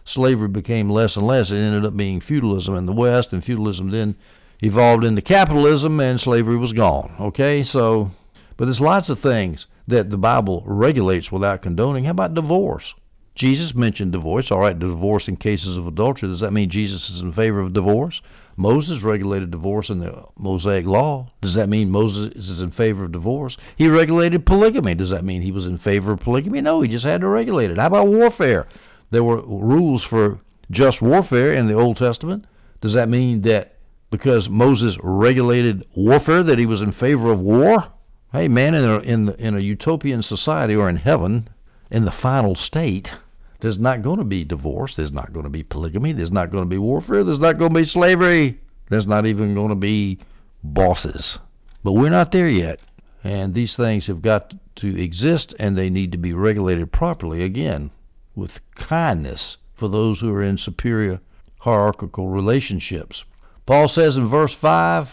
slavery 0.04 0.50
became 0.50 0.90
less 0.90 1.16
and 1.16 1.26
less. 1.26 1.50
It 1.50 1.58
ended 1.58 1.86
up 1.86 1.96
being 1.96 2.20
feudalism 2.20 2.76
in 2.76 2.86
the 2.86 2.92
West, 2.92 3.32
and 3.32 3.44
feudalism 3.44 3.90
then 3.90 4.18
evolved 4.62 5.04
into 5.04 5.22
capitalism 5.22 6.00
and 6.00 6.20
slavery 6.20 6.58
was 6.58 6.74
gone. 6.74 7.16
Okay, 7.20 7.64
so, 7.64 8.12
but 8.56 8.66
there's 8.66 8.82
lots 8.82 9.10
of 9.10 9.20
things 9.20 9.68
that 9.88 10.10
the 10.10 10.18
Bible 10.18 10.64
regulates 10.66 11.32
without 11.32 11.62
condoning. 11.62 12.06
How 12.06 12.12
about 12.12 12.34
divorce? 12.34 12.94
Jesus 13.36 13.76
mentioned 13.76 14.12
divorce. 14.12 14.52
All 14.52 14.60
right, 14.60 14.78
divorce 14.78 15.28
in 15.28 15.38
cases 15.38 15.78
of 15.78 15.86
adultery. 15.86 16.28
Does 16.28 16.40
that 16.40 16.54
mean 16.54 16.70
Jesus 16.70 17.10
is 17.10 17.22
in 17.22 17.32
favor 17.34 17.60
of 17.60 17.72
divorce? 17.72 18.22
Moses 18.60 19.04
regulated 19.04 19.52
divorce 19.52 19.90
in 19.90 20.00
the 20.00 20.24
Mosaic 20.36 20.88
Law. 20.88 21.32
Does 21.42 21.54
that 21.54 21.70
mean 21.70 21.92
Moses 21.92 22.34
is 22.36 22.60
in 22.60 22.72
favor 22.72 23.04
of 23.04 23.12
divorce? 23.12 23.56
He 23.76 23.88
regulated 23.88 24.48
polygamy. 24.48 24.96
Does 24.96 25.12
that 25.12 25.24
mean 25.24 25.44
he 25.44 25.52
was 25.52 25.68
in 25.68 25.78
favor 25.78 26.14
of 26.14 26.22
polygamy? 26.22 26.62
No, 26.62 26.82
he 26.82 26.90
just 26.90 27.06
had 27.06 27.22
to 27.22 27.28
regulate 27.28 27.70
it. 27.70 27.78
How 27.78 27.86
about 27.86 28.08
warfare? 28.08 28.68
There 29.12 29.24
were 29.24 29.42
rules 29.46 30.04
for 30.04 30.40
just 30.72 31.02
warfare 31.02 31.54
in 31.54 31.68
the 31.68 31.76
Old 31.76 31.98
Testament. 31.98 32.46
Does 32.82 32.94
that 32.94 33.08
mean 33.08 33.44
that 33.44 33.77
because 34.10 34.50
Moses 34.50 34.98
regulated 35.02 35.86
warfare, 35.96 36.44
that 36.44 36.60
he 36.60 36.66
was 36.66 36.82
in 36.82 36.92
favor 36.92 37.32
of 37.32 37.40
war? 37.40 37.88
Hey, 38.32 38.48
man, 38.48 38.74
in 38.76 38.90
a, 38.90 39.00
in, 39.00 39.26
the, 39.26 39.36
in 39.36 39.56
a 39.56 39.60
utopian 39.60 40.24
society 40.24 40.76
or 40.76 40.90
in 40.90 40.98
heaven, 40.98 41.50
in 41.90 42.06
the 42.06 42.12
final 42.12 42.56
state, 42.56 43.12
there's 43.60 43.80
not 43.80 44.02
going 44.02 44.20
to 44.20 44.26
be 44.26 44.44
divorce. 44.44 44.96
There's 44.96 45.12
not 45.12 45.34
going 45.34 45.46
to 45.46 45.50
be 45.50 45.64
polygamy. 45.64 46.14
There's 46.14 46.32
not 46.32 46.52
going 46.52 46.64
to 46.64 46.70
be 46.70 46.78
warfare. 46.78 47.24
There's 47.24 47.40
not 47.40 47.58
going 47.58 47.74
to 47.74 47.80
be 47.80 47.86
slavery. 47.86 48.60
There's 48.90 49.08
not 49.08 49.26
even 49.26 49.56
going 49.56 49.70
to 49.70 49.76
be 49.76 50.20
bosses. 50.64 51.40
But 51.84 51.94
we're 51.94 52.10
not 52.10 52.32
there 52.32 52.48
yet. 52.48 52.80
And 53.24 53.54
these 53.54 53.76
things 53.76 54.08
have 54.08 54.22
got 54.22 54.54
to 54.78 55.02
exist 55.02 55.56
and 55.60 55.76
they 55.76 55.90
need 55.90 56.12
to 56.12 56.18
be 56.18 56.34
regulated 56.34 56.92
properly, 56.92 57.44
again, 57.44 57.92
with 58.36 58.60
kindness 58.76 59.58
for 59.74 59.90
those 59.90 60.20
who 60.20 60.32
are 60.34 60.44
in 60.44 60.58
superior 60.58 61.20
hierarchical 61.60 62.30
relationships. 62.30 63.24
Paul 63.68 63.90
says 63.90 64.16
in 64.16 64.30
verse 64.30 64.54
5, 64.54 65.10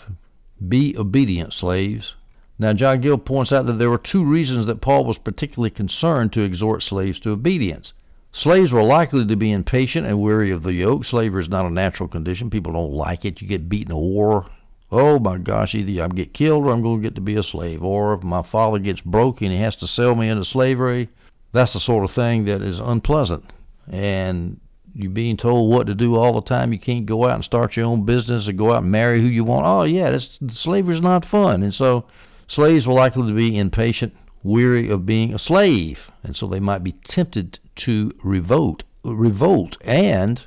Be 0.68 0.96
obedient, 0.96 1.52
slaves. 1.52 2.14
Now, 2.56 2.72
John 2.72 3.00
Gill 3.00 3.18
points 3.18 3.50
out 3.50 3.66
that 3.66 3.80
there 3.80 3.90
were 3.90 3.98
two 3.98 4.24
reasons 4.24 4.66
that 4.66 4.80
Paul 4.80 5.04
was 5.04 5.18
particularly 5.18 5.70
concerned 5.70 6.32
to 6.32 6.42
exhort 6.42 6.84
slaves 6.84 7.18
to 7.20 7.30
obedience. 7.32 7.92
Slaves 8.30 8.70
were 8.70 8.84
likely 8.84 9.26
to 9.26 9.36
be 9.36 9.50
impatient 9.50 10.06
and 10.06 10.20
weary 10.20 10.52
of 10.52 10.62
the 10.62 10.72
yoke. 10.72 11.04
Slavery 11.04 11.42
is 11.42 11.48
not 11.48 11.66
a 11.66 11.70
natural 11.70 12.08
condition. 12.08 12.48
People 12.48 12.72
don't 12.72 12.92
like 12.92 13.24
it. 13.24 13.42
You 13.42 13.48
get 13.48 13.68
beaten 13.68 13.90
in 13.90 13.98
war. 13.98 14.46
Oh 14.92 15.18
my 15.18 15.38
gosh, 15.38 15.74
either 15.74 16.04
I 16.04 16.06
get 16.06 16.32
killed 16.32 16.64
or 16.64 16.70
I'm 16.70 16.82
going 16.82 17.02
to 17.02 17.08
get 17.08 17.16
to 17.16 17.20
be 17.20 17.34
a 17.34 17.42
slave. 17.42 17.82
Or 17.82 18.14
if 18.14 18.22
my 18.22 18.42
father 18.42 18.78
gets 18.78 19.00
broke 19.00 19.42
and 19.42 19.50
he 19.50 19.58
has 19.58 19.74
to 19.76 19.88
sell 19.88 20.14
me 20.14 20.28
into 20.28 20.44
slavery, 20.44 21.08
that's 21.50 21.72
the 21.72 21.80
sort 21.80 22.04
of 22.04 22.12
thing 22.12 22.44
that 22.44 22.62
is 22.62 22.78
unpleasant. 22.78 23.52
And 23.90 24.60
you're 24.94 25.10
being 25.10 25.36
told 25.36 25.70
what 25.70 25.88
to 25.88 25.94
do 25.94 26.14
all 26.14 26.34
the 26.34 26.48
time. 26.48 26.72
You 26.72 26.78
can't 26.78 27.06
go 27.06 27.24
out 27.24 27.34
and 27.34 27.44
start 27.44 27.76
your 27.76 27.86
own 27.86 28.04
business 28.04 28.48
or 28.48 28.52
go 28.52 28.72
out 28.72 28.82
and 28.82 28.92
marry 28.92 29.20
who 29.20 29.26
you 29.26 29.44
want. 29.44 29.66
Oh 29.66 29.82
yeah, 29.82 30.10
that's, 30.10 30.38
slavery 30.52 30.94
is 30.94 31.02
not 31.02 31.24
fun. 31.24 31.62
And 31.62 31.74
so 31.74 32.06
slaves 32.46 32.86
were 32.86 32.94
likely 32.94 33.26
to 33.26 33.34
be 33.34 33.58
impatient, 33.58 34.14
weary 34.42 34.88
of 34.88 35.04
being 35.04 35.34
a 35.34 35.38
slave, 35.38 35.98
and 36.22 36.36
so 36.36 36.46
they 36.46 36.60
might 36.60 36.84
be 36.84 36.92
tempted 36.92 37.58
to 37.76 38.12
revolt, 38.22 38.84
revolt, 39.02 39.76
and 39.80 40.46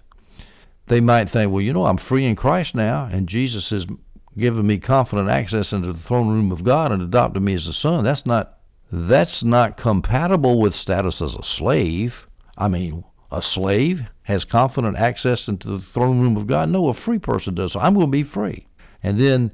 they 0.87 1.01
might 1.01 1.29
think, 1.29 1.51
well, 1.51 1.61
you 1.61 1.73
know, 1.73 1.85
I'm 1.85 1.97
free 1.97 2.25
in 2.25 2.35
Christ 2.35 2.73
now, 2.73 3.09
and 3.11 3.27
Jesus 3.27 3.69
has 3.71 3.85
given 4.37 4.65
me 4.65 4.77
confident 4.77 5.29
access 5.29 5.73
into 5.73 5.91
the 5.91 5.99
throne 5.99 6.29
room 6.29 6.51
of 6.51 6.63
God 6.63 6.91
and 6.91 7.01
adopted 7.01 7.41
me 7.41 7.53
as 7.55 7.67
a 7.67 7.73
son. 7.73 8.03
That's 8.03 8.25
not 8.25 8.53
that's 8.89 9.43
not 9.43 9.75
compatible 9.75 10.61
with 10.61 10.73
status 10.73 11.21
as 11.21 11.35
a 11.35 11.43
slave. 11.43 12.27
I 12.57 12.69
mean, 12.69 13.03
a 13.31 13.41
slave 13.41 14.01
has 14.23 14.45
confident 14.45 14.97
access 14.97 15.47
into 15.47 15.67
the 15.67 15.79
throne 15.79 16.19
room 16.19 16.37
of 16.37 16.47
God. 16.47 16.69
No, 16.69 16.87
a 16.87 16.93
free 16.93 17.19
person 17.19 17.55
does. 17.55 17.73
So 17.73 17.79
I'm 17.79 17.93
going 17.93 18.07
to 18.07 18.11
be 18.11 18.23
free. 18.23 18.67
And 19.03 19.19
then 19.19 19.51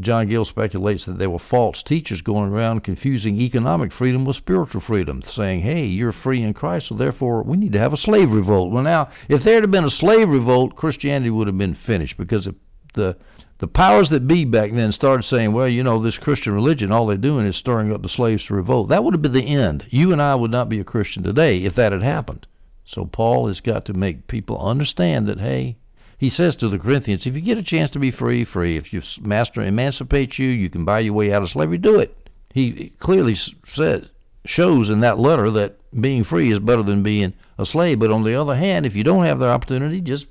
John 0.00 0.28
Gill 0.28 0.44
speculates 0.44 1.06
that 1.06 1.18
there 1.18 1.30
were 1.30 1.38
false 1.38 1.82
teachers 1.82 2.20
going 2.20 2.50
around 2.50 2.84
confusing 2.84 3.40
economic 3.40 3.92
freedom 3.92 4.24
with 4.24 4.36
spiritual 4.36 4.82
freedom, 4.82 5.22
saying, 5.22 5.62
hey, 5.62 5.86
you're 5.86 6.12
free 6.12 6.42
in 6.42 6.52
Christ, 6.52 6.88
so 6.88 6.94
therefore 6.94 7.42
we 7.42 7.56
need 7.56 7.72
to 7.72 7.78
have 7.78 7.94
a 7.94 7.96
slave 7.96 8.30
revolt. 8.30 8.72
Well, 8.72 8.82
now, 8.82 9.08
if 9.28 9.42
there 9.42 9.60
had 9.60 9.70
been 9.70 9.84
a 9.84 9.90
slave 9.90 10.28
revolt, 10.28 10.76
Christianity 10.76 11.30
would 11.30 11.46
have 11.46 11.56
been 11.56 11.74
finished 11.74 12.18
because 12.18 12.46
the 12.92 13.16
the 13.58 13.68
powers 13.68 14.10
that 14.10 14.26
be 14.26 14.44
back 14.44 14.72
then 14.72 14.92
started 14.92 15.22
saying, 15.22 15.52
well, 15.52 15.68
you 15.68 15.82
know, 15.82 16.02
this 16.02 16.18
Christian 16.18 16.52
religion, 16.52 16.90
all 16.90 17.06
they're 17.06 17.16
doing 17.16 17.46
is 17.46 17.56
stirring 17.56 17.92
up 17.92 18.02
the 18.02 18.08
slaves 18.08 18.44
to 18.46 18.54
revolt. 18.54 18.88
That 18.88 19.04
would 19.04 19.14
have 19.14 19.22
been 19.22 19.32
the 19.32 19.46
end. 19.46 19.86
You 19.90 20.12
and 20.12 20.20
I 20.20 20.34
would 20.34 20.50
not 20.50 20.68
be 20.68 20.80
a 20.80 20.84
Christian 20.84 21.22
today 21.22 21.62
if 21.62 21.74
that 21.76 21.92
had 21.92 22.02
happened. 22.02 22.46
So 22.86 23.06
Paul 23.06 23.48
has 23.48 23.60
got 23.60 23.84
to 23.86 23.94
make 23.94 24.26
people 24.26 24.58
understand 24.58 25.26
that, 25.26 25.40
hey, 25.40 25.76
he 26.18 26.30
says 26.30 26.54
to 26.56 26.68
the 26.68 26.78
Corinthians, 26.78 27.26
if 27.26 27.34
you 27.34 27.40
get 27.40 27.58
a 27.58 27.62
chance 27.62 27.90
to 27.90 27.98
be 27.98 28.10
free, 28.10 28.44
free. 28.44 28.76
If 28.76 28.92
your 28.92 29.02
master 29.20 29.62
emancipates 29.62 30.38
you, 30.38 30.48
you 30.48 30.70
can 30.70 30.84
buy 30.84 31.00
your 31.00 31.14
way 31.14 31.32
out 31.32 31.42
of 31.42 31.50
slavery, 31.50 31.78
do 31.78 31.98
it. 31.98 32.30
He 32.52 32.92
clearly 33.00 33.34
says, 33.34 34.08
shows 34.44 34.90
in 34.90 35.00
that 35.00 35.18
letter 35.18 35.50
that 35.50 35.76
being 36.00 36.24
free 36.24 36.52
is 36.52 36.60
better 36.60 36.82
than 36.82 37.02
being 37.02 37.34
a 37.58 37.66
slave. 37.66 37.98
But 37.98 38.10
on 38.10 38.22
the 38.22 38.40
other 38.40 38.54
hand, 38.54 38.86
if 38.86 38.94
you 38.94 39.02
don't 39.02 39.24
have 39.24 39.38
the 39.38 39.48
opportunity, 39.48 40.00
just 40.00 40.26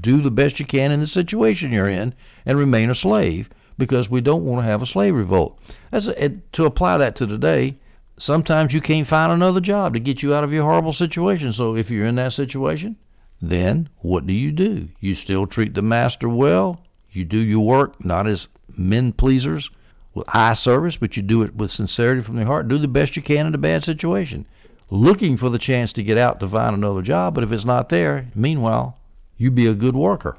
do 0.00 0.22
the 0.22 0.30
best 0.30 0.58
you 0.58 0.66
can 0.66 0.90
in 0.90 1.00
the 1.00 1.06
situation 1.06 1.72
you're 1.72 1.88
in 1.88 2.14
and 2.44 2.58
remain 2.58 2.90
a 2.90 2.94
slave 2.94 3.50
because 3.78 4.08
we 4.08 4.20
don't 4.20 4.44
want 4.44 4.64
to 4.64 4.70
have 4.70 4.82
a 4.82 4.86
slave 4.86 5.14
revolt. 5.14 5.58
As 5.92 6.06
to 6.52 6.64
apply 6.64 6.98
that 6.98 7.16
to 7.16 7.26
today, 7.26 7.76
sometimes 8.18 8.72
you 8.72 8.80
can't 8.80 9.08
find 9.08 9.32
another 9.32 9.60
job 9.60 9.94
to 9.94 10.00
get 10.00 10.22
you 10.22 10.34
out 10.34 10.44
of 10.44 10.52
your 10.52 10.64
horrible 10.64 10.92
situation. 10.92 11.52
So 11.52 11.76
if 11.76 11.90
you're 11.90 12.06
in 12.06 12.16
that 12.16 12.32
situation, 12.32 12.96
then 13.40 13.88
what 13.98 14.26
do 14.26 14.32
you 14.32 14.52
do? 14.52 14.88
You 15.00 15.14
still 15.14 15.46
treat 15.46 15.74
the 15.74 15.82
master 15.82 16.28
well. 16.28 16.80
You 17.10 17.24
do 17.24 17.38
your 17.38 17.64
work 17.64 18.04
not 18.04 18.26
as 18.26 18.48
men 18.76 19.12
pleasers 19.12 19.70
with 20.14 20.26
eye 20.28 20.54
service, 20.54 20.96
but 20.96 21.16
you 21.16 21.22
do 21.22 21.42
it 21.42 21.54
with 21.54 21.70
sincerity 21.70 22.22
from 22.22 22.36
the 22.36 22.46
heart. 22.46 22.68
Do 22.68 22.78
the 22.78 22.88
best 22.88 23.16
you 23.16 23.22
can 23.22 23.46
in 23.46 23.54
a 23.54 23.58
bad 23.58 23.84
situation, 23.84 24.46
looking 24.90 25.36
for 25.36 25.50
the 25.50 25.58
chance 25.58 25.92
to 25.94 26.02
get 26.02 26.18
out 26.18 26.40
to 26.40 26.48
find 26.48 26.74
another 26.74 27.02
job. 27.02 27.34
But 27.34 27.44
if 27.44 27.52
it's 27.52 27.64
not 27.64 27.90
there, 27.90 28.28
meanwhile, 28.34 28.98
you 29.36 29.50
be 29.50 29.66
a 29.66 29.74
good 29.74 29.94
worker. 29.94 30.36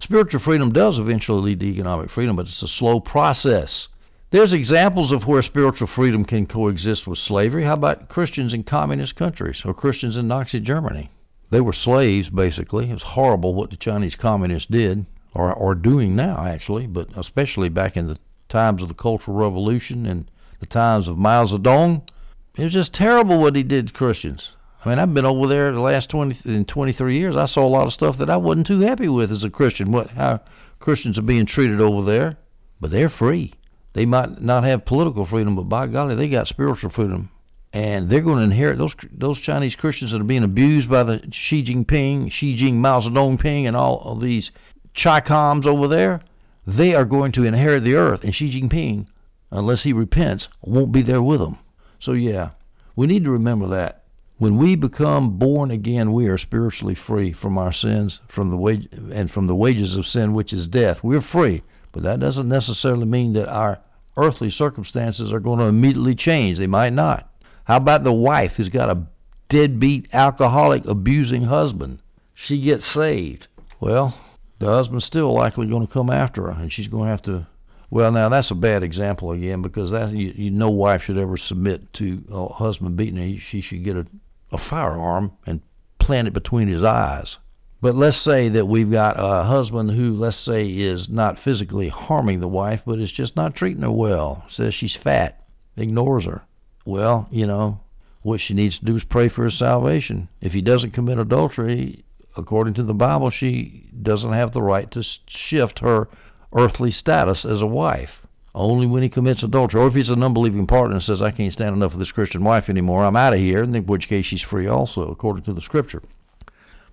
Spiritual 0.00 0.40
freedom 0.40 0.72
does 0.72 0.98
eventually 0.98 1.42
lead 1.42 1.60
to 1.60 1.66
economic 1.66 2.10
freedom, 2.10 2.36
but 2.36 2.46
it's 2.46 2.62
a 2.62 2.68
slow 2.68 3.00
process. 3.00 3.88
There's 4.32 4.52
examples 4.52 5.10
of 5.10 5.26
where 5.26 5.42
spiritual 5.42 5.88
freedom 5.88 6.24
can 6.24 6.46
coexist 6.46 7.04
with 7.04 7.18
slavery. 7.18 7.64
How 7.64 7.72
about 7.72 8.08
Christians 8.08 8.54
in 8.54 8.62
communist 8.62 9.16
countries 9.16 9.62
or 9.64 9.74
Christians 9.74 10.16
in 10.16 10.28
Nazi 10.28 10.60
Germany? 10.60 11.10
They 11.50 11.60
were 11.60 11.72
slaves, 11.72 12.30
basically. 12.30 12.90
It 12.90 12.94
was 12.94 13.02
horrible 13.02 13.54
what 13.54 13.70
the 13.70 13.76
Chinese 13.76 14.14
communists 14.14 14.70
did, 14.70 15.04
or 15.34 15.52
are 15.52 15.74
doing 15.74 16.14
now, 16.14 16.46
actually, 16.46 16.86
but 16.86 17.08
especially 17.16 17.68
back 17.70 17.96
in 17.96 18.06
the 18.06 18.18
times 18.48 18.82
of 18.82 18.86
the 18.86 18.94
Cultural 18.94 19.36
Revolution 19.36 20.06
and 20.06 20.30
the 20.60 20.66
times 20.66 21.08
of 21.08 21.18
Mao 21.18 21.46
Zedong. 21.46 22.08
It 22.54 22.62
was 22.62 22.72
just 22.72 22.94
terrible 22.94 23.40
what 23.40 23.56
he 23.56 23.64
did 23.64 23.88
to 23.88 23.92
Christians. 23.92 24.50
I 24.84 24.90
mean, 24.90 25.00
I've 25.00 25.12
been 25.12 25.26
over 25.26 25.48
there 25.48 25.72
the 25.72 25.80
last 25.80 26.08
20 26.08 26.38
in 26.44 26.66
23 26.66 27.18
years. 27.18 27.34
I 27.34 27.46
saw 27.46 27.66
a 27.66 27.68
lot 27.68 27.88
of 27.88 27.92
stuff 27.92 28.18
that 28.18 28.30
I 28.30 28.36
wasn't 28.36 28.68
too 28.68 28.78
happy 28.78 29.08
with 29.08 29.32
as 29.32 29.42
a 29.42 29.50
Christian. 29.50 29.90
What 29.90 30.10
how 30.10 30.38
Christians 30.78 31.18
are 31.18 31.22
being 31.22 31.46
treated 31.46 31.80
over 31.80 32.08
there, 32.08 32.36
but 32.80 32.92
they're 32.92 33.10
free. 33.10 33.54
They 33.92 34.06
might 34.06 34.40
not 34.40 34.64
have 34.64 34.84
political 34.84 35.26
freedom, 35.26 35.56
but 35.56 35.68
by 35.68 35.86
golly, 35.86 36.14
they 36.14 36.28
got 36.28 36.48
spiritual 36.48 36.90
freedom, 36.90 37.30
and 37.72 38.08
they're 38.08 38.20
going 38.20 38.38
to 38.38 38.44
inherit 38.44 38.78
those 38.78 38.94
those 39.12 39.38
Chinese 39.38 39.74
Christians 39.74 40.12
that 40.12 40.20
are 40.20 40.24
being 40.24 40.44
abused 40.44 40.88
by 40.88 41.02
the 41.02 41.22
Xi 41.30 41.64
Jinping, 41.64 42.30
Xi 42.30 42.56
Jing, 42.56 42.80
Mao 42.80 43.00
Zedong, 43.00 43.38
Ping, 43.38 43.66
and 43.66 43.76
all 43.76 44.02
of 44.02 44.20
these 44.20 44.50
Chi-coms 44.94 45.66
over 45.66 45.88
there. 45.88 46.20
They 46.66 46.94
are 46.94 47.04
going 47.04 47.32
to 47.32 47.44
inherit 47.44 47.84
the 47.84 47.94
earth, 47.94 48.22
and 48.22 48.34
Xi 48.34 48.60
Jinping, 48.60 49.06
unless 49.50 49.82
he 49.82 49.92
repents, 49.92 50.48
won't 50.62 50.92
be 50.92 51.02
there 51.02 51.22
with 51.22 51.40
them. 51.40 51.58
So 51.98 52.12
yeah, 52.12 52.50
we 52.96 53.06
need 53.06 53.24
to 53.24 53.30
remember 53.30 53.68
that 53.68 54.00
when 54.40 54.56
we 54.56 54.74
become 54.74 55.36
born 55.36 55.70
again, 55.70 56.14
we 56.14 56.26
are 56.26 56.38
spiritually 56.38 56.94
free 56.94 57.30
from 57.30 57.58
our 57.58 57.72
sins, 57.72 58.20
from 58.28 58.48
the 58.50 58.56
wage, 58.56 58.88
and 59.12 59.30
from 59.30 59.46
the 59.46 59.54
wages 59.54 59.96
of 59.96 60.06
sin, 60.06 60.32
which 60.32 60.54
is 60.54 60.66
death. 60.66 61.00
We're 61.02 61.20
free, 61.20 61.62
but 61.92 62.02
that 62.02 62.20
doesn't 62.20 62.48
necessarily 62.48 63.06
mean 63.06 63.32
that 63.34 63.48
our 63.48 63.78
earthly 64.16 64.50
circumstances 64.50 65.32
are 65.32 65.40
going 65.40 65.58
to 65.58 65.66
immediately 65.66 66.14
change. 66.14 66.58
They 66.58 66.66
might 66.66 66.92
not. 66.92 67.30
How 67.64 67.76
about 67.76 68.04
the 68.04 68.12
wife 68.12 68.52
who's 68.52 68.68
got 68.68 68.90
a 68.90 69.02
deadbeat, 69.48 70.08
alcoholic, 70.12 70.84
abusing 70.86 71.42
husband? 71.42 72.00
She 72.34 72.60
gets 72.60 72.86
saved. 72.86 73.48
Well, 73.80 74.18
the 74.58 74.66
husband's 74.66 75.04
still 75.04 75.32
likely 75.32 75.66
going 75.66 75.86
to 75.86 75.92
come 75.92 76.10
after 76.10 76.50
her, 76.50 76.62
and 76.62 76.72
she's 76.72 76.88
going 76.88 77.04
to 77.04 77.10
have 77.10 77.22
to 77.22 77.46
well, 77.92 78.12
now 78.12 78.28
that's 78.28 78.52
a 78.52 78.54
bad 78.54 78.84
example 78.84 79.32
again 79.32 79.62
because 79.62 79.90
that 79.90 80.12
you, 80.12 80.32
you 80.36 80.50
no 80.52 80.70
wife 80.70 81.02
should 81.02 81.18
ever 81.18 81.36
submit 81.36 81.92
to 81.94 82.22
a 82.30 82.46
husband 82.46 82.96
beating 82.96 83.16
her. 83.16 83.40
She 83.40 83.60
should 83.60 83.82
get 83.82 83.96
a 83.96 84.06
a 84.52 84.58
firearm 84.58 85.32
and 85.46 85.60
plant 85.98 86.28
it 86.28 86.34
between 86.34 86.68
his 86.68 86.82
eyes. 86.82 87.38
But 87.82 87.96
let's 87.96 88.18
say 88.18 88.50
that 88.50 88.68
we've 88.68 88.90
got 88.90 89.16
a 89.18 89.44
husband 89.44 89.92
who, 89.92 90.14
let's 90.14 90.36
say, 90.36 90.68
is 90.68 91.08
not 91.08 91.38
physically 91.38 91.88
harming 91.88 92.40
the 92.40 92.48
wife, 92.48 92.82
but 92.84 93.00
is 93.00 93.10
just 93.10 93.36
not 93.36 93.54
treating 93.54 93.82
her 93.82 93.90
well. 93.90 94.44
Says 94.48 94.74
she's 94.74 94.96
fat, 94.96 95.42
ignores 95.76 96.26
her. 96.26 96.42
Well, 96.84 97.26
you 97.30 97.46
know, 97.46 97.80
what 98.22 98.40
she 98.40 98.52
needs 98.52 98.78
to 98.78 98.84
do 98.84 98.96
is 98.96 99.04
pray 99.04 99.28
for 99.28 99.44
his 99.44 99.54
salvation. 99.54 100.28
If 100.42 100.52
he 100.52 100.60
doesn't 100.60 100.90
commit 100.90 101.18
adultery, 101.18 102.04
according 102.36 102.74
to 102.74 102.82
the 102.82 102.92
Bible, 102.92 103.30
she 103.30 103.88
doesn't 104.02 104.32
have 104.32 104.52
the 104.52 104.62
right 104.62 104.90
to 104.90 105.02
shift 105.26 105.78
her 105.78 106.08
earthly 106.52 106.90
status 106.90 107.46
as 107.46 107.62
a 107.62 107.66
wife. 107.66 108.20
Only 108.54 108.86
when 108.86 109.02
he 109.02 109.08
commits 109.08 109.42
adultery, 109.42 109.80
or 109.80 109.86
if 109.86 109.94
he's 109.94 110.10
an 110.10 110.22
unbelieving 110.22 110.66
partner 110.66 110.96
and 110.96 111.02
says, 111.02 111.22
I 111.22 111.30
can't 111.30 111.52
stand 111.52 111.74
enough 111.74 111.94
of 111.94 111.98
this 111.98 112.12
Christian 112.12 112.44
wife 112.44 112.68
anymore, 112.68 113.06
I'm 113.06 113.16
out 113.16 113.32
of 113.32 113.38
here, 113.38 113.62
in 113.62 113.86
which 113.86 114.08
case 114.08 114.26
she's 114.26 114.42
free 114.42 114.66
also, 114.66 115.08
according 115.08 115.44
to 115.44 115.54
the 115.54 115.62
Scripture. 115.62 116.02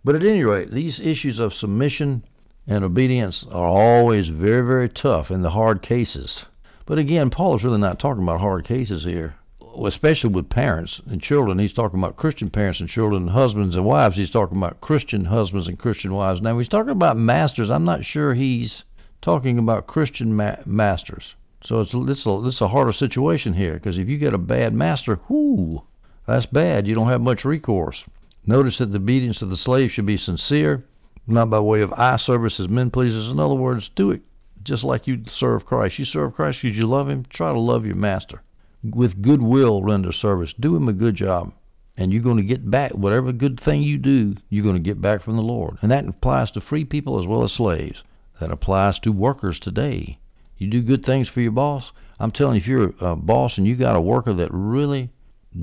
But 0.04 0.16
at 0.16 0.24
any 0.24 0.44
rate, 0.44 0.72
these 0.72 1.00
issues 1.00 1.40
of 1.40 1.54
submission 1.54 2.24
and 2.68 2.84
obedience 2.84 3.46
are 3.52 3.66
always 3.66 4.28
very, 4.28 4.66
very 4.66 4.90
tough 4.90 5.32
in 5.32 5.42
the 5.42 5.52
hard 5.52 5.82
cases. 5.82 6.46
But 6.86 6.98
again, 6.98 7.30
Paul 7.30 7.56
is 7.56 7.64
really 7.64 7.80
not 7.80 8.00
talking 8.00 8.24
about 8.24 8.40
hard 8.40 8.64
cases 8.64 9.04
here, 9.04 9.36
especially 9.84 10.30
with 10.30 10.50
parents 10.50 11.02
and 11.10 11.22
children. 11.22 11.60
He's 11.60 11.74
talking 11.74 12.00
about 12.00 12.16
Christian 12.16 12.50
parents 12.50 12.80
and 12.80 12.88
children, 12.88 13.24
and 13.24 13.32
husbands 13.32 13.76
and 13.76 13.86
wives. 13.86 14.18
He's 14.18 14.32
talking 14.32 14.58
about 14.58 14.82
Christian 14.82 15.26
husbands 15.26 15.68
and 15.68 15.80
Christian 15.80 16.14
wives. 16.14 16.42
Now, 16.42 16.58
he's 16.58 16.68
talking 16.68 16.92
about 16.92 17.18
masters. 17.18 17.70
I'm 17.70 17.86
not 17.86 18.06
sure 18.06 18.34
he's 18.34 18.84
talking 19.22 19.58
about 19.58 19.88
Christian 19.88 20.36
ma- 20.36 20.58
masters. 20.66 21.36
So 21.64 21.82
it's 21.82 21.92
this 22.06 22.26
a, 22.26 22.66
a 22.66 22.68
harder 22.70 22.94
situation 22.94 23.54
here 23.54 23.74
because 23.74 23.98
if 23.98 24.08
you 24.08 24.18
get 24.18 24.34
a 24.34 24.38
bad 24.38 24.74
master, 24.74 25.20
whoo, 25.28 25.84
that's 26.26 26.46
bad. 26.46 26.88
You 26.88 26.96
don't 26.96 27.10
have 27.10 27.22
much 27.22 27.44
recourse. 27.44 28.04
Notice 28.48 28.78
that 28.78 28.92
the 28.92 28.98
obedience 28.98 29.42
of 29.42 29.50
the 29.50 29.58
slave 29.58 29.92
should 29.92 30.06
be 30.06 30.18
sincere, 30.18 30.86
not 31.28 31.50
by 31.50 31.60
way 31.60 31.82
of 31.82 31.94
eye 31.94 32.16
service 32.16 32.60
as 32.60 32.70
men 32.70 32.90
pleasers. 32.90 33.30
In 33.30 33.40
other 33.40 33.56
words, 33.56 33.92
do 33.96 34.10
it 34.10 34.22
just 34.64 34.84
like 34.84 35.08
you 35.08 35.24
serve 35.30 35.66
Christ. 35.66 36.00
You 36.00 36.06
serve 36.06 36.34
Christ 36.34 36.62
because 36.62 36.78
you 36.78 36.88
love 36.88 37.10
Him. 37.10 37.26
Try 37.30 37.54
to 37.54 37.60
love 37.60 37.86
your 37.86 37.96
master. 37.96 38.42
With 38.84 39.22
goodwill, 39.22 39.82
render 39.82 40.12
service. 40.12 40.54
Do 40.60 40.76
him 40.76 40.88
a 40.88 40.94
good 40.94 41.16
job. 41.16 41.54
And 41.96 42.14
you're 42.14 42.22
going 42.22 42.38
to 42.38 42.44
get 42.44 42.70
back 42.70 42.92
whatever 42.92 43.32
good 43.32 43.60
thing 43.60 43.82
you 43.82 43.98
do, 43.98 44.36
you're 44.50 44.64
going 44.64 44.76
to 44.76 44.82
get 44.82 45.02
back 45.02 45.24
from 45.24 45.36
the 45.36 45.42
Lord. 45.42 45.78
And 45.82 45.92
that 45.92 46.08
applies 46.08 46.52
to 46.52 46.62
free 46.62 46.86
people 46.86 47.20
as 47.20 47.26
well 47.26 47.44
as 47.44 47.54
slaves. 47.54 48.04
That 48.40 48.52
applies 48.52 49.00
to 49.00 49.12
workers 49.12 49.60
today. 49.60 50.20
You 50.58 50.68
do 50.68 50.82
good 50.82 51.06
things 51.06 51.28
for 51.28 51.42
your 51.42 51.52
boss. 51.52 51.92
I'm 52.20 52.32
telling 52.32 52.56
you, 52.56 52.62
if 52.62 52.68
you're 52.68 52.94
a 53.00 53.16
boss 53.16 53.58
and 53.58 53.66
you 53.66 53.76
got 53.76 53.96
a 53.96 54.02
worker 54.02 54.34
that 54.34 54.50
really 54.52 55.10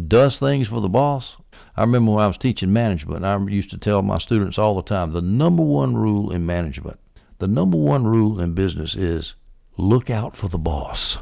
does 0.08 0.38
things 0.38 0.68
for 0.68 0.80
the 0.80 0.88
boss, 0.88 1.36
I 1.76 1.80
remember 1.80 2.12
when 2.12 2.24
I 2.24 2.28
was 2.28 2.36
teaching 2.38 2.72
management, 2.72 3.24
I 3.24 3.36
used 3.48 3.70
to 3.70 3.78
tell 3.78 4.00
my 4.02 4.18
students 4.18 4.58
all 4.58 4.76
the 4.76 4.82
time 4.82 5.12
the 5.12 5.20
number 5.20 5.62
one 5.62 5.96
rule 5.96 6.30
in 6.30 6.46
management, 6.46 7.00
the 7.40 7.48
number 7.48 7.76
one 7.76 8.06
rule 8.06 8.40
in 8.40 8.54
business 8.54 8.94
is 8.94 9.34
look 9.76 10.08
out 10.08 10.36
for 10.36 10.48
the 10.48 10.58
boss. 10.58 11.18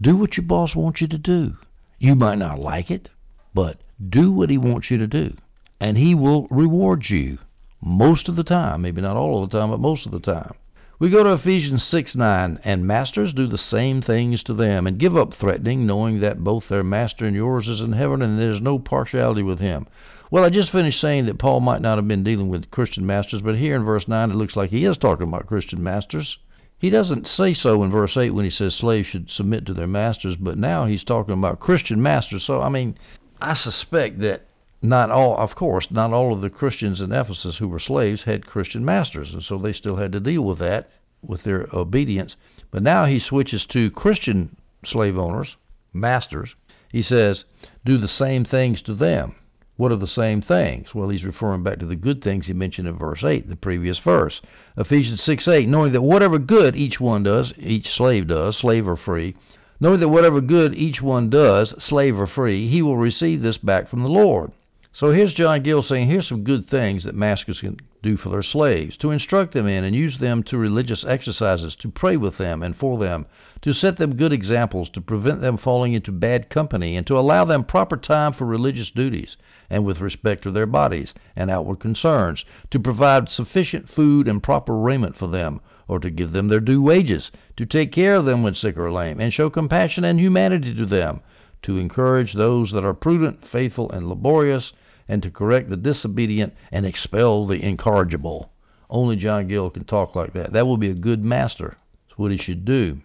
Do 0.00 0.16
what 0.16 0.36
your 0.36 0.46
boss 0.46 0.76
wants 0.76 1.00
you 1.00 1.08
to 1.08 1.18
do. 1.18 1.56
You 1.98 2.14
might 2.14 2.38
not 2.38 2.60
like 2.60 2.90
it, 2.90 3.08
but 3.52 3.80
do 4.08 4.30
what 4.30 4.48
he 4.50 4.58
wants 4.58 4.92
you 4.92 4.98
to 4.98 5.08
do, 5.08 5.34
and 5.80 5.98
he 5.98 6.14
will 6.14 6.46
reward 6.50 7.10
you 7.10 7.38
most 7.80 8.28
of 8.28 8.36
the 8.36 8.44
time. 8.44 8.82
Maybe 8.82 9.00
not 9.00 9.16
all 9.16 9.42
of 9.42 9.50
the 9.50 9.58
time, 9.58 9.70
but 9.70 9.80
most 9.80 10.06
of 10.06 10.12
the 10.12 10.20
time. 10.20 10.54
We 10.98 11.10
go 11.10 11.22
to 11.22 11.34
Ephesians 11.34 11.82
6 11.82 12.16
9, 12.16 12.60
and 12.64 12.86
masters 12.86 13.34
do 13.34 13.46
the 13.46 13.58
same 13.58 14.00
things 14.00 14.42
to 14.44 14.54
them, 14.54 14.86
and 14.86 14.98
give 14.98 15.14
up 15.14 15.34
threatening, 15.34 15.84
knowing 15.84 16.20
that 16.20 16.42
both 16.42 16.68
their 16.68 16.82
master 16.82 17.26
and 17.26 17.36
yours 17.36 17.68
is 17.68 17.82
in 17.82 17.92
heaven, 17.92 18.22
and 18.22 18.38
there 18.38 18.52
is 18.52 18.62
no 18.62 18.78
partiality 18.78 19.42
with 19.42 19.60
him. 19.60 19.86
Well, 20.30 20.42
I 20.42 20.48
just 20.48 20.70
finished 20.70 20.98
saying 20.98 21.26
that 21.26 21.36
Paul 21.36 21.60
might 21.60 21.82
not 21.82 21.98
have 21.98 22.08
been 22.08 22.24
dealing 22.24 22.48
with 22.48 22.70
Christian 22.70 23.04
masters, 23.04 23.42
but 23.42 23.58
here 23.58 23.76
in 23.76 23.84
verse 23.84 24.08
9 24.08 24.30
it 24.30 24.36
looks 24.36 24.56
like 24.56 24.70
he 24.70 24.86
is 24.86 24.96
talking 24.96 25.28
about 25.28 25.46
Christian 25.46 25.82
masters. 25.82 26.38
He 26.78 26.88
doesn't 26.88 27.26
say 27.26 27.52
so 27.52 27.82
in 27.82 27.90
verse 27.90 28.16
8 28.16 28.30
when 28.30 28.46
he 28.46 28.50
says 28.50 28.74
slaves 28.74 29.06
should 29.06 29.30
submit 29.30 29.66
to 29.66 29.74
their 29.74 29.86
masters, 29.86 30.36
but 30.36 30.56
now 30.56 30.86
he's 30.86 31.04
talking 31.04 31.34
about 31.34 31.60
Christian 31.60 32.00
masters. 32.00 32.42
So, 32.42 32.62
I 32.62 32.70
mean, 32.70 32.96
I 33.38 33.52
suspect 33.52 34.20
that 34.20 34.46
not 34.88 35.10
all, 35.10 35.36
of 35.36 35.54
course, 35.54 35.90
not 35.90 36.12
all 36.12 36.32
of 36.32 36.40
the 36.40 36.50
Christians 36.50 37.00
in 37.00 37.12
Ephesus 37.12 37.56
who 37.56 37.68
were 37.68 37.78
slaves 37.78 38.22
had 38.22 38.46
Christian 38.46 38.84
masters, 38.84 39.32
and 39.32 39.42
so 39.42 39.58
they 39.58 39.72
still 39.72 39.96
had 39.96 40.12
to 40.12 40.20
deal 40.20 40.42
with 40.42 40.58
that, 40.58 40.90
with 41.22 41.42
their 41.42 41.66
obedience. 41.72 42.36
But 42.70 42.82
now 42.82 43.04
he 43.06 43.18
switches 43.18 43.64
to 43.66 43.90
Christian 43.90 44.56
slave 44.84 45.18
owners, 45.18 45.56
masters. 45.92 46.54
He 46.90 47.02
says, 47.02 47.44
do 47.84 47.96
the 47.96 48.08
same 48.08 48.44
things 48.44 48.82
to 48.82 48.94
them. 48.94 49.34
What 49.76 49.92
are 49.92 49.96
the 49.96 50.06
same 50.06 50.40
things? 50.40 50.94
Well, 50.94 51.10
he's 51.10 51.24
referring 51.24 51.62
back 51.62 51.78
to 51.80 51.86
the 51.86 51.96
good 51.96 52.22
things 52.22 52.46
he 52.46 52.54
mentioned 52.54 52.88
in 52.88 52.96
verse 52.96 53.22
8, 53.22 53.48
the 53.48 53.56
previous 53.56 53.98
verse. 53.98 54.40
Ephesians 54.76 55.22
6 55.22 55.46
8, 55.48 55.68
knowing 55.68 55.92
that 55.92 56.02
whatever 56.02 56.38
good 56.38 56.74
each 56.74 56.98
one 56.98 57.22
does, 57.22 57.52
each 57.58 57.90
slave 57.90 58.28
does, 58.28 58.56
slave 58.56 58.88
or 58.88 58.96
free, 58.96 59.36
knowing 59.78 60.00
that 60.00 60.08
whatever 60.08 60.40
good 60.40 60.74
each 60.74 61.02
one 61.02 61.28
does, 61.28 61.74
slave 61.82 62.18
or 62.18 62.26
free, 62.26 62.68
he 62.68 62.80
will 62.80 62.96
receive 62.96 63.42
this 63.42 63.58
back 63.58 63.88
from 63.88 64.02
the 64.02 64.08
Lord. 64.08 64.50
So 64.98 65.12
here's 65.12 65.34
John 65.34 65.62
Gill 65.62 65.82
saying, 65.82 66.08
here's 66.08 66.26
some 66.26 66.42
good 66.42 66.70
things 66.70 67.04
that 67.04 67.14
masters 67.14 67.60
can 67.60 67.76
do 68.02 68.16
for 68.16 68.30
their 68.30 68.42
slaves 68.42 68.96
to 68.96 69.10
instruct 69.10 69.52
them 69.52 69.66
in 69.66 69.84
and 69.84 69.94
use 69.94 70.16
them 70.16 70.42
to 70.44 70.56
religious 70.56 71.04
exercises, 71.04 71.76
to 71.76 71.90
pray 71.90 72.16
with 72.16 72.38
them 72.38 72.62
and 72.62 72.74
for 72.74 72.96
them, 72.96 73.26
to 73.60 73.74
set 73.74 73.98
them 73.98 74.16
good 74.16 74.32
examples, 74.32 74.88
to 74.88 75.02
prevent 75.02 75.42
them 75.42 75.58
falling 75.58 75.92
into 75.92 76.10
bad 76.10 76.48
company, 76.48 76.96
and 76.96 77.06
to 77.08 77.18
allow 77.18 77.44
them 77.44 77.62
proper 77.62 77.98
time 77.98 78.32
for 78.32 78.46
religious 78.46 78.90
duties 78.90 79.36
and 79.68 79.84
with 79.84 80.00
respect 80.00 80.42
to 80.44 80.50
their 80.50 80.64
bodies 80.64 81.12
and 81.36 81.50
outward 81.50 81.78
concerns, 81.78 82.46
to 82.70 82.80
provide 82.80 83.28
sufficient 83.28 83.90
food 83.90 84.26
and 84.26 84.42
proper 84.42 84.78
raiment 84.78 85.14
for 85.14 85.26
them, 85.26 85.60
or 85.88 86.00
to 86.00 86.08
give 86.08 86.32
them 86.32 86.48
their 86.48 86.58
due 86.58 86.80
wages, 86.80 87.30
to 87.54 87.66
take 87.66 87.92
care 87.92 88.14
of 88.14 88.24
them 88.24 88.42
when 88.42 88.54
sick 88.54 88.78
or 88.78 88.90
lame, 88.90 89.20
and 89.20 89.34
show 89.34 89.50
compassion 89.50 90.04
and 90.04 90.18
humanity 90.18 90.72
to 90.72 90.86
them, 90.86 91.20
to 91.60 91.76
encourage 91.76 92.32
those 92.32 92.70
that 92.70 92.82
are 92.82 92.94
prudent, 92.94 93.44
faithful, 93.44 93.90
and 93.90 94.08
laborious 94.08 94.72
and 95.08 95.22
to 95.22 95.30
correct 95.30 95.70
the 95.70 95.76
disobedient 95.76 96.54
and 96.72 96.84
expel 96.84 97.46
the 97.46 97.62
incorrigible. 97.62 98.50
Only 98.88 99.16
John 99.16 99.48
Gill 99.48 99.70
can 99.70 99.84
talk 99.84 100.14
like 100.14 100.32
that. 100.34 100.52
That 100.52 100.66
will 100.66 100.76
be 100.76 100.90
a 100.90 100.94
good 100.94 101.24
master. 101.24 101.76
That's 102.08 102.18
what 102.18 102.30
he 102.30 102.38
should 102.38 102.64
do. 102.64 103.00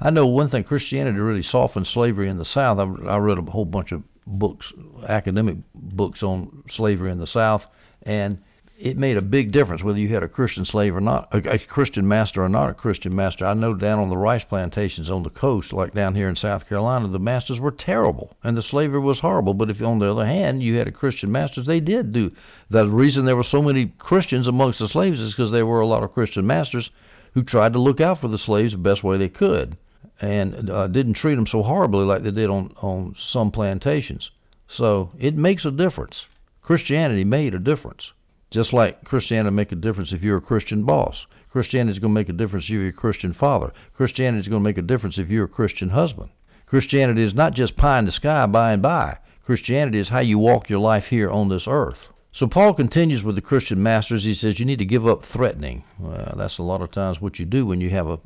I 0.00 0.10
know 0.10 0.26
one 0.26 0.50
thing 0.50 0.64
Christianity 0.64 1.18
really 1.18 1.42
softened 1.42 1.86
slavery 1.86 2.28
in 2.28 2.38
the 2.38 2.44
South. 2.44 2.78
I, 2.78 2.82
I 3.08 3.16
read 3.18 3.38
a 3.38 3.50
whole 3.50 3.64
bunch 3.64 3.92
of 3.92 4.02
books, 4.26 4.72
academic 5.08 5.56
books 5.74 6.22
on 6.22 6.64
slavery 6.70 7.10
in 7.10 7.18
the 7.18 7.26
South, 7.26 7.66
and 8.02 8.38
it 8.82 8.98
made 8.98 9.16
a 9.16 9.22
big 9.22 9.52
difference 9.52 9.84
whether 9.84 10.00
you 10.00 10.08
had 10.08 10.24
a 10.24 10.28
Christian 10.28 10.64
slave 10.64 10.96
or 10.96 11.00
not, 11.00 11.28
a, 11.30 11.54
a, 11.54 11.58
Christian 11.60 12.08
master 12.08 12.42
or 12.42 12.48
not 12.48 12.68
a 12.68 12.74
Christian 12.74 13.14
master. 13.14 13.46
I 13.46 13.54
know 13.54 13.74
down 13.74 14.00
on 14.00 14.10
the 14.10 14.16
rice 14.16 14.42
plantations 14.42 15.08
on 15.08 15.22
the 15.22 15.30
coast, 15.30 15.72
like 15.72 15.94
down 15.94 16.16
here 16.16 16.28
in 16.28 16.34
South 16.34 16.68
Carolina, 16.68 17.06
the 17.06 17.20
masters 17.20 17.60
were 17.60 17.70
terrible 17.70 18.36
and 18.42 18.56
the 18.56 18.62
slavery 18.62 18.98
was 18.98 19.20
horrible. 19.20 19.54
But 19.54 19.70
if 19.70 19.80
on 19.80 20.00
the 20.00 20.10
other 20.10 20.26
hand 20.26 20.64
you 20.64 20.74
had 20.74 20.88
a 20.88 20.92
Christian 20.92 21.30
master, 21.30 21.62
they 21.62 21.78
did 21.78 22.10
do. 22.10 22.32
The 22.70 22.88
reason 22.88 23.24
there 23.24 23.36
were 23.36 23.44
so 23.44 23.62
many 23.62 23.86
Christians 23.98 24.48
amongst 24.48 24.80
the 24.80 24.88
slaves 24.88 25.20
is 25.20 25.30
because 25.30 25.52
there 25.52 25.64
were 25.64 25.80
a 25.80 25.86
lot 25.86 26.02
of 26.02 26.12
Christian 26.12 26.44
masters 26.44 26.90
who 27.34 27.44
tried 27.44 27.74
to 27.74 27.78
look 27.78 28.00
out 28.00 28.18
for 28.18 28.26
the 28.26 28.36
slaves 28.36 28.72
the 28.72 28.78
best 28.78 29.04
way 29.04 29.16
they 29.16 29.28
could 29.28 29.76
and 30.20 30.68
uh, 30.68 30.88
didn't 30.88 31.14
treat 31.14 31.36
them 31.36 31.46
so 31.46 31.62
horribly 31.62 32.04
like 32.04 32.24
they 32.24 32.32
did 32.32 32.50
on 32.50 32.74
on 32.82 33.14
some 33.16 33.52
plantations. 33.52 34.32
So 34.66 35.12
it 35.20 35.36
makes 35.36 35.64
a 35.64 35.70
difference. 35.70 36.26
Christianity 36.62 37.22
made 37.22 37.54
a 37.54 37.60
difference. 37.60 38.12
Just 38.52 38.74
like 38.74 39.02
Christianity 39.04 39.54
make 39.54 39.72
a 39.72 39.76
difference 39.76 40.12
if 40.12 40.22
you're 40.22 40.36
a 40.36 40.42
Christian 40.42 40.84
boss. 40.84 41.26
Christianity 41.50 41.92
is 41.92 41.98
going 41.98 42.12
to 42.12 42.20
make 42.20 42.28
a 42.28 42.34
difference 42.34 42.66
if 42.66 42.70
you're 42.70 42.88
a 42.88 42.92
Christian 42.92 43.32
father. 43.32 43.72
Christianity 43.94 44.42
is 44.42 44.48
going 44.48 44.60
to 44.60 44.68
make 44.68 44.76
a 44.76 44.82
difference 44.82 45.16
if 45.16 45.30
you're 45.30 45.46
a 45.46 45.48
Christian 45.48 45.88
husband. 45.88 46.28
Christianity 46.66 47.22
is 47.22 47.32
not 47.32 47.54
just 47.54 47.78
pie 47.78 47.98
in 47.98 48.04
the 48.04 48.12
sky 48.12 48.44
by 48.46 48.72
and 48.72 48.82
by. 48.82 49.18
Christianity 49.42 49.98
is 49.98 50.10
how 50.10 50.20
you 50.20 50.38
walk 50.38 50.68
your 50.68 50.80
life 50.80 51.06
here 51.06 51.30
on 51.30 51.48
this 51.48 51.66
earth. 51.66 52.10
So 52.32 52.46
Paul 52.46 52.74
continues 52.74 53.22
with 53.22 53.36
the 53.36 53.40
Christian 53.40 53.82
masters. 53.82 54.24
He 54.24 54.34
says 54.34 54.58
you 54.58 54.66
need 54.66 54.78
to 54.80 54.84
give 54.84 55.06
up 55.06 55.24
threatening. 55.24 55.84
Well, 55.98 56.34
that's 56.36 56.58
a 56.58 56.62
lot 56.62 56.82
of 56.82 56.90
times 56.90 57.20
what 57.20 57.38
you 57.38 57.46
do 57.46 57.64
when 57.64 57.80
you 57.80 57.88
have 57.88 58.06
a 58.06 58.20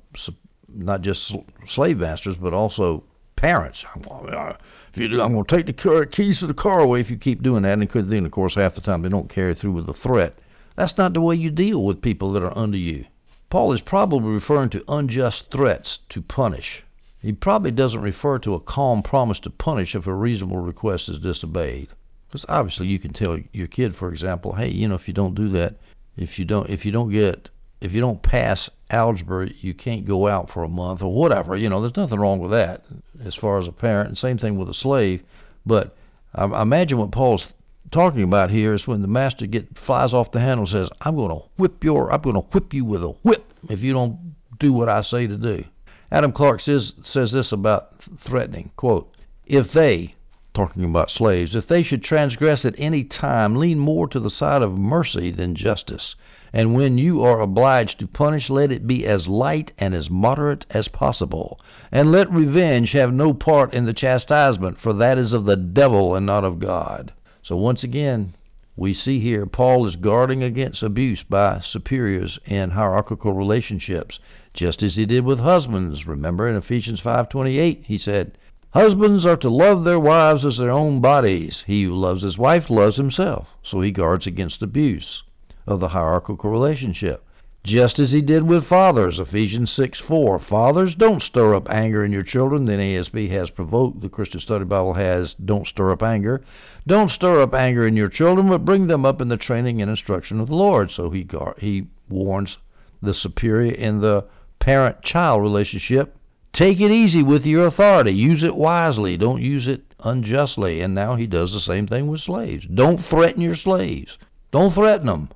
not 0.69 1.03
just 1.03 1.33
slave 1.69 1.99
masters 1.99 2.37
but 2.37 2.53
also 2.53 3.05
parents. 3.37 3.85
Uh, 4.11 4.55
if 4.93 5.01
you 5.01 5.09
do, 5.09 5.21
I'm 5.21 5.33
going 5.33 5.45
to 5.45 5.57
take 5.57 5.67
the 5.67 5.73
car, 5.73 6.07
keys 6.07 6.41
to 6.41 6.47
the 6.47 6.55
car 6.55 6.81
away 6.81 7.01
if 7.01 7.11
you 7.11 7.17
keep 7.17 7.43
doing 7.43 7.63
that. 7.63 7.79
And 7.79 8.11
then, 8.11 8.27
of 8.27 8.33
course, 8.33 8.55
half 8.55 8.75
the 8.75 8.81
time 8.81 9.03
they 9.03 9.09
don't 9.09 9.31
carry 9.31 9.55
through 9.55 9.73
with 9.73 9.87
the 9.87 9.93
threat. 9.93 10.39
That's 10.75 10.99
not 10.99 11.15
the 11.15 11.21
way 11.21 11.37
you 11.37 11.51
deal 11.51 11.85
with 11.85 12.03
people 12.03 12.33
that 12.33 12.43
are 12.43 12.57
under 12.57 12.79
you. 12.79 13.05
Paul 13.49 13.73
is 13.73 13.81
probably 13.81 14.33
referring 14.33 14.71
to 14.71 14.85
unjust 14.89 15.51
threats 15.53 16.01
to 16.09 16.21
punish. 16.21 16.83
He 17.21 17.33
probably 17.33 17.71
doesn't 17.71 18.03
refer 18.03 18.39
to 18.41 18.55
a 18.55 18.61
calm 18.61 19.03
promise 19.03 19.41
to 19.41 19.51
punish 19.51 19.95
if 19.95 20.07
a 20.07 20.15
reasonable 20.15 20.59
request 20.59 21.09
is 21.09 21.19
disobeyed. 21.19 21.89
Because 22.29 22.45
obviously 22.49 22.89
you 22.89 22.99
can 22.99 23.13
tell 23.13 23.39
your 23.53 23.69
kid, 23.69 23.95
for 23.95 24.11
example, 24.11 24.55
hey, 24.55 24.69
you 24.69 24.89
know, 24.89 24.95
if 24.95 25.09
you 25.09 25.15
don't 25.15 25.35
do 25.35 25.49
that, 25.51 25.77
if 26.17 26.39
you 26.39 26.45
don't, 26.45 26.69
if 26.69 26.85
you 26.85 26.93
don't 26.93 27.11
get 27.11 27.51
if 27.81 27.93
you 27.93 28.01
don't 28.01 28.23
pass 28.23 28.71
algebra, 28.91 29.51
you 29.61 29.75
can't 29.75 30.07
go 30.07 30.27
out 30.27 30.51
for 30.51 30.65
a 30.65 30.69
month 30.69 31.03
or 31.03 31.13
whatever. 31.13 31.57
You 31.57 31.69
know, 31.69 31.81
there's 31.81 31.97
nothing 31.97 32.19
wrong 32.19 32.39
with 32.39 32.51
that 32.53 32.85
as 33.25 33.35
far 33.35 33.59
as 33.59 33.69
a 33.69 33.73
parent. 33.73 34.09
And 34.09 34.19
same 34.19 34.39
thing 34.39 34.57
with 34.59 34.69
a 34.69 34.75
slave. 34.75 35.23
But 35.65 35.97
I, 36.35 36.63
imagine 36.63 36.99
what 36.99 37.11
Paul's 37.11 37.53
talking 37.91 38.23
about 38.23 38.51
here 38.51 38.75
is 38.75 38.87
when 38.87 39.03
the 39.03 39.09
master 39.09 39.47
get 39.47 39.79
flies 39.79 40.13
off 40.13 40.33
the 40.33 40.41
handle 40.41 40.65
and 40.65 40.71
says, 40.71 40.89
"I'm 41.01 41.17
going 41.17 41.31
to 41.31 41.47
whip 41.57 41.85
your, 41.85 42.13
I'm 42.13 42.23
going 42.23 42.35
to 42.35 42.41
whip 42.41 42.73
you 42.73 42.85
with 42.85 43.03
a 43.03 43.11
whip 43.23 43.53
if 43.69 43.81
you 43.81 43.93
don't 43.93 44.35
do 44.59 44.73
what 44.73 44.89
I 44.89 45.03
say 45.03 45.27
to 45.27 45.37
do." 45.37 45.65
Adam 46.11 46.33
Clarke 46.33 46.61
says 46.61 46.95
says 47.03 47.31
this 47.33 47.53
about 47.53 48.03
threatening. 48.19 48.71
Quote: 48.77 49.15
If 49.45 49.73
they, 49.73 50.16
talking 50.57 50.85
about 50.85 51.11
slaves, 51.11 51.55
if 51.55 51.69
they 51.69 51.85
should 51.85 52.03
transgress 52.03 52.65
at 52.65 52.75
any 52.77 53.05
time, 53.05 53.55
lean 53.55 53.79
more 53.79 54.09
to 54.09 54.19
the 54.19 54.31
side 54.31 54.63
of 54.63 54.77
mercy 54.77 55.31
than 55.31 55.55
justice 55.55 56.17
and 56.57 56.75
when 56.75 56.97
you 56.97 57.23
are 57.23 57.41
obliged 57.41 57.99
to 57.99 58.07
punish, 58.07 58.49
let 58.49 58.73
it 58.73 58.87
be 58.87 59.05
as 59.05 59.29
light 59.29 59.73
and 59.77 59.95
as 59.95 60.09
moderate 60.09 60.65
as 60.71 60.89
possible. 60.89 61.61
And 61.93 62.11
let 62.11 62.33
revenge 62.33 62.93
have 62.93 63.13
no 63.13 63.35
part 63.35 63.75
in 63.75 63.85
the 63.85 63.93
chastisement, 63.93 64.79
for 64.79 64.95
that 64.95 65.19
is 65.19 65.35
of 65.35 65.45
the 65.45 65.57
devil 65.57 66.15
and 66.15 66.25
not 66.25 66.45
of 66.45 66.59
God. 66.59 67.13
So 67.43 67.57
once 67.57 67.85
again, 67.85 68.33
we 68.75 68.95
see 68.95 69.21
here 69.21 69.45
Paul 69.45 69.87
is 69.87 69.97
guarding 69.97 70.43
against 70.43 70.83
abuse 70.83 71.23
by 71.23 71.61
superiors 71.61 72.39
in 72.47 72.71
hierarchical 72.71 73.35
relationships, 73.35 74.19
just 74.55 74.83
as 74.83 74.97
he 74.97 75.05
did 75.05 75.27
with 75.27 75.41
husbands. 75.41 76.07
Remember 76.07 76.49
in 76.49 76.57
Ephesians 76.57 77.03
5:28, 77.03 77.85
he 77.85 77.99
said, 77.99 78.39
Husbands 78.71 79.25
are 79.25 79.37
to 79.37 79.49
love 79.49 79.85
their 79.85 80.01
wives 80.01 80.45
as 80.45 80.59
their 80.59 80.71
own 80.71 81.01
bodies. 81.01 81.65
He 81.67 81.85
who 81.85 81.95
loves 81.95 82.23
his 82.23 82.37
wife 82.37 82.69
loves 82.69 82.97
himself. 82.97 83.57
So 83.63 83.81
he 83.81 83.91
guards 83.91 84.27
against 84.27 84.63
abuse 84.63 85.23
of 85.67 85.81
the 85.81 85.89
hierarchical 85.89 86.51
relationship. 86.51 87.25
Just 87.67 87.99
as 87.99 88.13
he 88.13 88.23
did 88.23 88.45
with 88.45 88.67
fathers, 88.67 89.19
Ephesians 89.19 89.73
6 89.73 89.99
4. 89.99 90.39
Fathers, 90.39 90.95
don't 90.95 91.21
stir 91.21 91.55
up 91.55 91.69
anger 91.69 92.05
in 92.05 92.13
your 92.13 92.23
children. 92.23 92.65
The 92.65 92.75
NASB 92.75 93.29
has 93.31 93.51
provoked, 93.51 94.03
the 94.03 94.09
Christian 94.09 94.41
Study 94.41 94.65
Bible 94.65 94.95
has 94.95 95.35
don't 95.35 95.67
stir 95.67 95.91
up 95.91 96.03
anger. 96.03 96.43
Don't 96.87 97.11
stir 97.11 97.43
up 97.43 97.55
anger 97.55 97.87
in 97.87 97.97
your 97.97 98.09
children, 98.09 98.49
but 98.49 98.65
bring 98.65 98.87
them 98.87 99.05
up 99.05 99.21
in 99.21 99.29
the 99.29 99.37
training 99.37 99.83
and 99.83 99.91
instruction 99.91 100.39
of 100.39 100.49
the 100.49 100.55
Lord. 100.55 100.91
So 100.91 101.11
he, 101.11 101.27
he 101.59 101.89
warns 102.09 102.57
the 103.03 103.15
superior 103.15 103.73
in 103.73 104.01
the 104.01 104.25
parent 104.61 105.03
child 105.03 105.43
relationship 105.43 106.16
take 106.57 106.81
it 106.81 106.91
easy 106.91 107.23
with 107.23 107.47
your 107.47 107.67
authority. 107.67 108.13
Use 108.13 108.43
it 108.43 108.57
wisely. 108.57 109.17
Don't 109.17 109.43
use 109.43 109.69
it 109.69 109.83
unjustly. 110.01 110.81
And 110.81 110.95
now 110.95 111.15
he 111.15 111.27
does 111.27 111.53
the 111.53 111.61
same 111.61 111.87
thing 111.87 112.09
with 112.09 112.23
slaves. 112.23 112.67
Don't 112.67 112.99
threaten 112.99 113.43
your 113.43 113.55
slaves. 113.55 114.19
Don't 114.51 114.75
threaten 114.75 115.07
them 115.07 115.29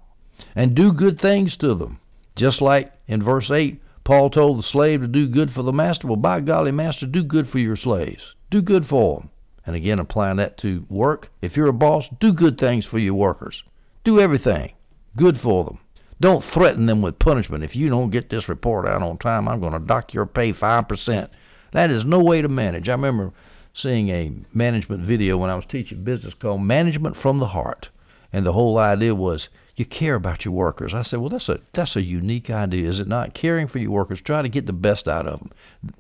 and 0.57 0.75
do 0.75 0.93
good 0.93 1.21
things 1.21 1.57
to 1.59 1.75
them. 1.75 2.01
Just 2.35 2.61
like 2.61 2.93
in 3.07 3.23
verse 3.23 3.51
8, 3.51 3.81
Paul 4.03 4.31
told 4.31 4.59
the 4.59 4.63
slave 4.63 5.03
to 5.03 5.07
do 5.07 5.29
good 5.29 5.53
for 5.53 5.63
the 5.63 5.73
master. 5.73 6.07
Well, 6.07 6.17
by 6.17 6.41
golly, 6.41 6.73
master, 6.73 7.07
do 7.07 7.23
good 7.23 7.49
for 7.49 7.59
your 7.59 7.77
slaves. 7.77 8.35
Do 8.51 8.63
good 8.63 8.87
for 8.87 9.21
them. 9.21 9.31
And 9.67 9.77
again, 9.77 9.99
applying 9.99 10.39
that 10.39 10.57
to 10.59 10.87
work. 10.89 11.31
If 11.43 11.57
you're 11.57 11.69
a 11.69 11.73
boss, 11.73 12.09
do 12.19 12.33
good 12.33 12.59
things 12.59 12.87
for 12.87 12.99
your 12.99 13.15
workers. 13.15 13.63
Do 14.03 14.19
everything 14.19 14.73
good 15.17 15.41
for 15.41 15.65
them. 15.65 15.79
Don't 16.21 16.45
threaten 16.45 16.87
them 16.87 17.01
with 17.01 17.19
punishment. 17.19 17.65
If 17.65 17.75
you 17.75 17.89
don't 17.89 18.11
get 18.11 18.29
this 18.29 18.49
report 18.49 18.87
out 18.87 19.03
on 19.03 19.17
time, 19.17 19.49
I'm 19.49 19.61
going 19.61 19.73
to 19.73 19.79
dock 19.79 20.13
your 20.13 20.27
pay 20.27 20.53
5%. 20.53 21.29
That 21.73 21.91
is 21.91 22.05
no 22.05 22.19
way 22.21 22.43
to 22.43 22.49
manage. 22.49 22.89
I 22.89 22.93
remember 22.93 23.33
seeing 23.73 24.11
a 24.11 24.33
management 24.53 25.03
video 25.03 25.39
when 25.39 25.49
I 25.51 25.55
was 25.55 25.65
teaching 25.65 26.05
business 26.05 26.35
called 26.35 26.63
Management 26.63 27.17
from 27.17 27.39
the 27.39 27.47
Heart. 27.47 27.89
And 28.33 28.45
the 28.45 28.53
whole 28.53 28.79
idea 28.79 29.15
was 29.15 29.49
you 29.77 29.87
care 29.87 30.15
about 30.15 30.45
your 30.45 30.53
workers. 30.53 30.93
I 30.93 31.03
said, 31.03 31.21
well, 31.21 31.31
that's 31.31 31.49
a 31.49 31.61
that's 31.73 31.97
a 31.97 32.03
unique 32.03 32.51
idea, 32.51 32.87
is 32.87 33.01
it 33.01 33.09
not? 33.09 33.35
Caring 33.35 33.67
for 33.67 33.79
your 33.79 33.91
workers, 33.91 34.21
try 34.21 34.43
to 34.43 34.49
get 34.49 34.67
the 34.67 34.73
best 34.73 35.09
out 35.09 35.27
of 35.27 35.41
them. 35.41 35.51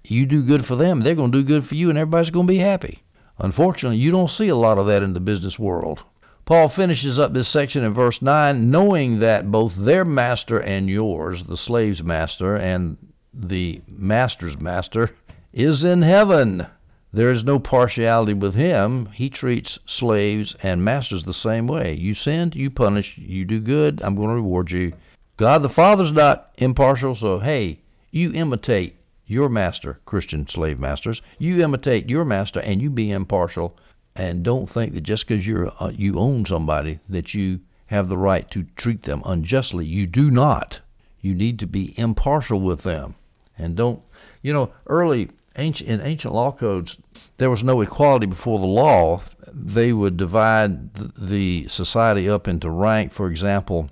You 0.04 0.26
do 0.26 0.42
good 0.42 0.66
for 0.66 0.76
them, 0.76 1.00
they're 1.00 1.14
going 1.14 1.32
to 1.32 1.38
do 1.38 1.44
good 1.44 1.66
for 1.66 1.74
you, 1.74 1.88
and 1.88 1.98
everybody's 1.98 2.30
going 2.30 2.46
to 2.46 2.52
be 2.52 2.58
happy. 2.58 3.02
Unfortunately, 3.38 3.96
you 3.96 4.10
don't 4.10 4.30
see 4.30 4.48
a 4.48 4.54
lot 4.56 4.76
of 4.76 4.86
that 4.86 5.02
in 5.02 5.14
the 5.14 5.20
business 5.20 5.58
world. 5.58 6.02
Paul 6.50 6.68
finishes 6.68 7.16
up 7.16 7.32
this 7.32 7.48
section 7.48 7.84
in 7.84 7.94
verse 7.94 8.20
9, 8.20 8.72
knowing 8.72 9.20
that 9.20 9.52
both 9.52 9.72
their 9.76 10.04
master 10.04 10.58
and 10.58 10.90
yours, 10.90 11.44
the 11.44 11.56
slave's 11.56 12.02
master, 12.02 12.56
and 12.56 12.96
the 13.32 13.80
master's 13.86 14.58
master, 14.58 15.10
is 15.52 15.84
in 15.84 16.02
heaven. 16.02 16.66
There 17.12 17.30
is 17.30 17.44
no 17.44 17.60
partiality 17.60 18.34
with 18.34 18.56
him. 18.56 19.10
He 19.14 19.30
treats 19.30 19.78
slaves 19.86 20.56
and 20.60 20.84
masters 20.84 21.22
the 21.22 21.32
same 21.32 21.68
way. 21.68 21.94
You 21.94 22.14
sinned, 22.14 22.56
you 22.56 22.68
punish. 22.68 23.16
You 23.16 23.44
do 23.44 23.60
good, 23.60 24.00
I'm 24.02 24.16
going 24.16 24.30
to 24.30 24.34
reward 24.34 24.72
you. 24.72 24.92
God 25.36 25.62
the 25.62 25.68
Father's 25.68 26.10
not 26.10 26.50
impartial, 26.58 27.14
so 27.14 27.38
hey, 27.38 27.78
you 28.10 28.32
imitate 28.32 28.96
your 29.24 29.48
master, 29.48 30.00
Christian 30.04 30.48
slave 30.48 30.80
masters. 30.80 31.22
You 31.38 31.62
imitate 31.62 32.10
your 32.10 32.24
master 32.24 32.58
and 32.58 32.82
you 32.82 32.90
be 32.90 33.12
impartial 33.12 33.76
and 34.14 34.42
don't 34.42 34.68
think 34.68 34.94
that 34.94 35.02
just 35.02 35.26
because 35.26 35.46
you're 35.46 35.72
uh, 35.80 35.92
you 35.94 36.18
own 36.18 36.44
somebody 36.44 36.98
that 37.08 37.34
you 37.34 37.60
have 37.86 38.08
the 38.08 38.18
right 38.18 38.50
to 38.50 38.64
treat 38.76 39.02
them 39.02 39.22
unjustly. 39.24 39.84
You 39.84 40.06
do 40.06 40.30
not. 40.30 40.80
You 41.20 41.34
need 41.34 41.58
to 41.58 41.66
be 41.66 41.98
impartial 41.98 42.60
with 42.60 42.82
them, 42.82 43.14
and 43.58 43.76
don't. 43.76 44.00
You 44.42 44.52
know, 44.52 44.72
early 44.86 45.30
ancient 45.56 45.88
in 45.88 46.00
ancient 46.00 46.34
law 46.34 46.52
codes, 46.52 46.96
there 47.38 47.50
was 47.50 47.62
no 47.62 47.80
equality 47.80 48.26
before 48.26 48.58
the 48.58 48.66
law. 48.66 49.22
They 49.52 49.92
would 49.92 50.16
divide 50.16 50.94
the 51.16 51.68
society 51.68 52.28
up 52.28 52.48
into 52.48 52.70
rank. 52.70 53.12
For 53.12 53.30
example, 53.30 53.90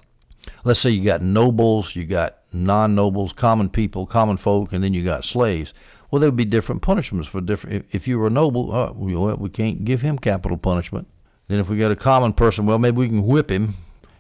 let's 0.65 0.81
say 0.81 0.91
you 0.91 1.05
got 1.05 1.23
nobles, 1.23 1.95
you 1.95 2.05
got 2.05 2.39
non-nobles, 2.53 3.33
common 3.35 3.69
people, 3.69 4.07
common 4.07 4.37
folk, 4.37 4.73
and 4.73 4.83
then 4.83 4.95
you 4.95 5.05
got 5.05 5.25
slaves. 5.25 5.75
Well, 6.11 6.21
there 6.21 6.29
would 6.29 6.37
be 6.37 6.45
different 6.45 6.83
punishments 6.83 7.29
for 7.29 7.41
different. 7.41 7.77
If, 7.77 7.95
if 7.95 8.09
you 8.09 8.19
were 8.19 8.29
a 8.29 8.31
noble, 8.31 8.73
uh, 8.73 8.93
well, 8.95 9.37
we 9.37 9.51
can't 9.51 9.85
give 9.85 10.01
him 10.01 10.19
capital 10.19 10.57
punishment. 10.57 11.07
Then 11.49 11.59
if 11.59 11.69
we 11.69 11.79
got 11.79 11.91
a 11.91 11.97
common 11.97 12.33
person, 12.33 12.67
well, 12.67 12.79
maybe 12.79 12.99
we 12.99 13.09
can 13.09 13.27
whip 13.27 13.51
him, 13.51 13.75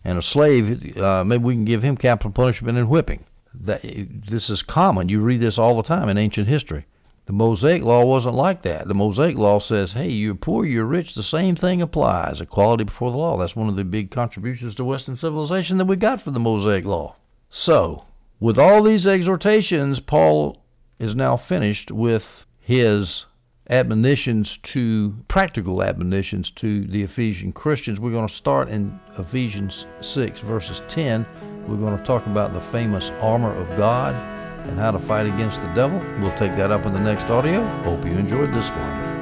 and 0.04 0.18
a 0.18 0.22
slave, 0.22 0.96
uh, 0.98 1.24
maybe 1.24 1.44
we 1.44 1.54
can 1.54 1.64
give 1.64 1.82
him 1.82 1.96
capital 1.96 2.30
punishment 2.30 2.78
and 2.78 2.88
whipping. 2.88 3.24
That 3.54 3.82
this 3.82 4.50
is 4.50 4.62
common. 4.62 5.08
You 5.08 5.20
read 5.20 5.40
this 5.40 5.58
all 5.58 5.76
the 5.76 5.82
time 5.82 6.08
in 6.08 6.18
ancient 6.18 6.48
history. 6.48 6.86
The 7.28 7.34
Mosaic 7.34 7.82
law 7.82 8.06
wasn't 8.06 8.36
like 8.36 8.62
that. 8.62 8.88
The 8.88 8.94
Mosaic 8.94 9.36
law 9.36 9.58
says, 9.58 9.92
hey, 9.92 10.08
you're 10.10 10.34
poor, 10.34 10.64
you're 10.64 10.86
rich, 10.86 11.14
the 11.14 11.22
same 11.22 11.56
thing 11.56 11.82
applies. 11.82 12.40
Equality 12.40 12.84
before 12.84 13.10
the 13.10 13.18
law. 13.18 13.36
That's 13.36 13.54
one 13.54 13.68
of 13.68 13.76
the 13.76 13.84
big 13.84 14.10
contributions 14.10 14.74
to 14.76 14.84
Western 14.84 15.16
civilization 15.16 15.76
that 15.76 15.84
we 15.84 15.96
got 15.96 16.22
from 16.22 16.32
the 16.32 16.40
Mosaic 16.40 16.86
law. 16.86 17.16
So, 17.50 18.04
with 18.40 18.58
all 18.58 18.82
these 18.82 19.06
exhortations, 19.06 20.00
Paul 20.00 20.62
is 20.98 21.14
now 21.14 21.36
finished 21.36 21.90
with 21.90 22.46
his 22.60 23.26
admonitions 23.70 24.58
to 24.62 25.14
practical 25.28 25.82
admonitions 25.82 26.50
to 26.50 26.86
the 26.86 27.02
Ephesian 27.02 27.52
Christians. 27.52 28.00
We're 28.00 28.12
going 28.12 28.28
to 28.28 28.34
start 28.34 28.68
in 28.68 28.98
Ephesians 29.18 29.86
6 30.00 30.40
verses 30.40 30.80
10. 30.88 31.26
We're 31.68 31.76
going 31.76 31.98
to 31.98 32.04
talk 32.04 32.26
about 32.26 32.54
the 32.54 32.72
famous 32.72 33.10
armor 33.20 33.54
of 33.54 33.78
God 33.78 34.14
and 34.66 34.78
how 34.78 34.90
to 34.90 34.98
fight 35.06 35.26
against 35.26 35.60
the 35.60 35.72
devil. 35.74 35.98
We'll 36.20 36.36
take 36.38 36.56
that 36.56 36.70
up 36.70 36.86
in 36.86 36.92
the 36.92 37.00
next 37.00 37.24
audio. 37.24 37.64
Hope 37.82 38.04
you 38.04 38.12
enjoyed 38.12 38.54
this 38.54 38.68
one. 38.70 39.17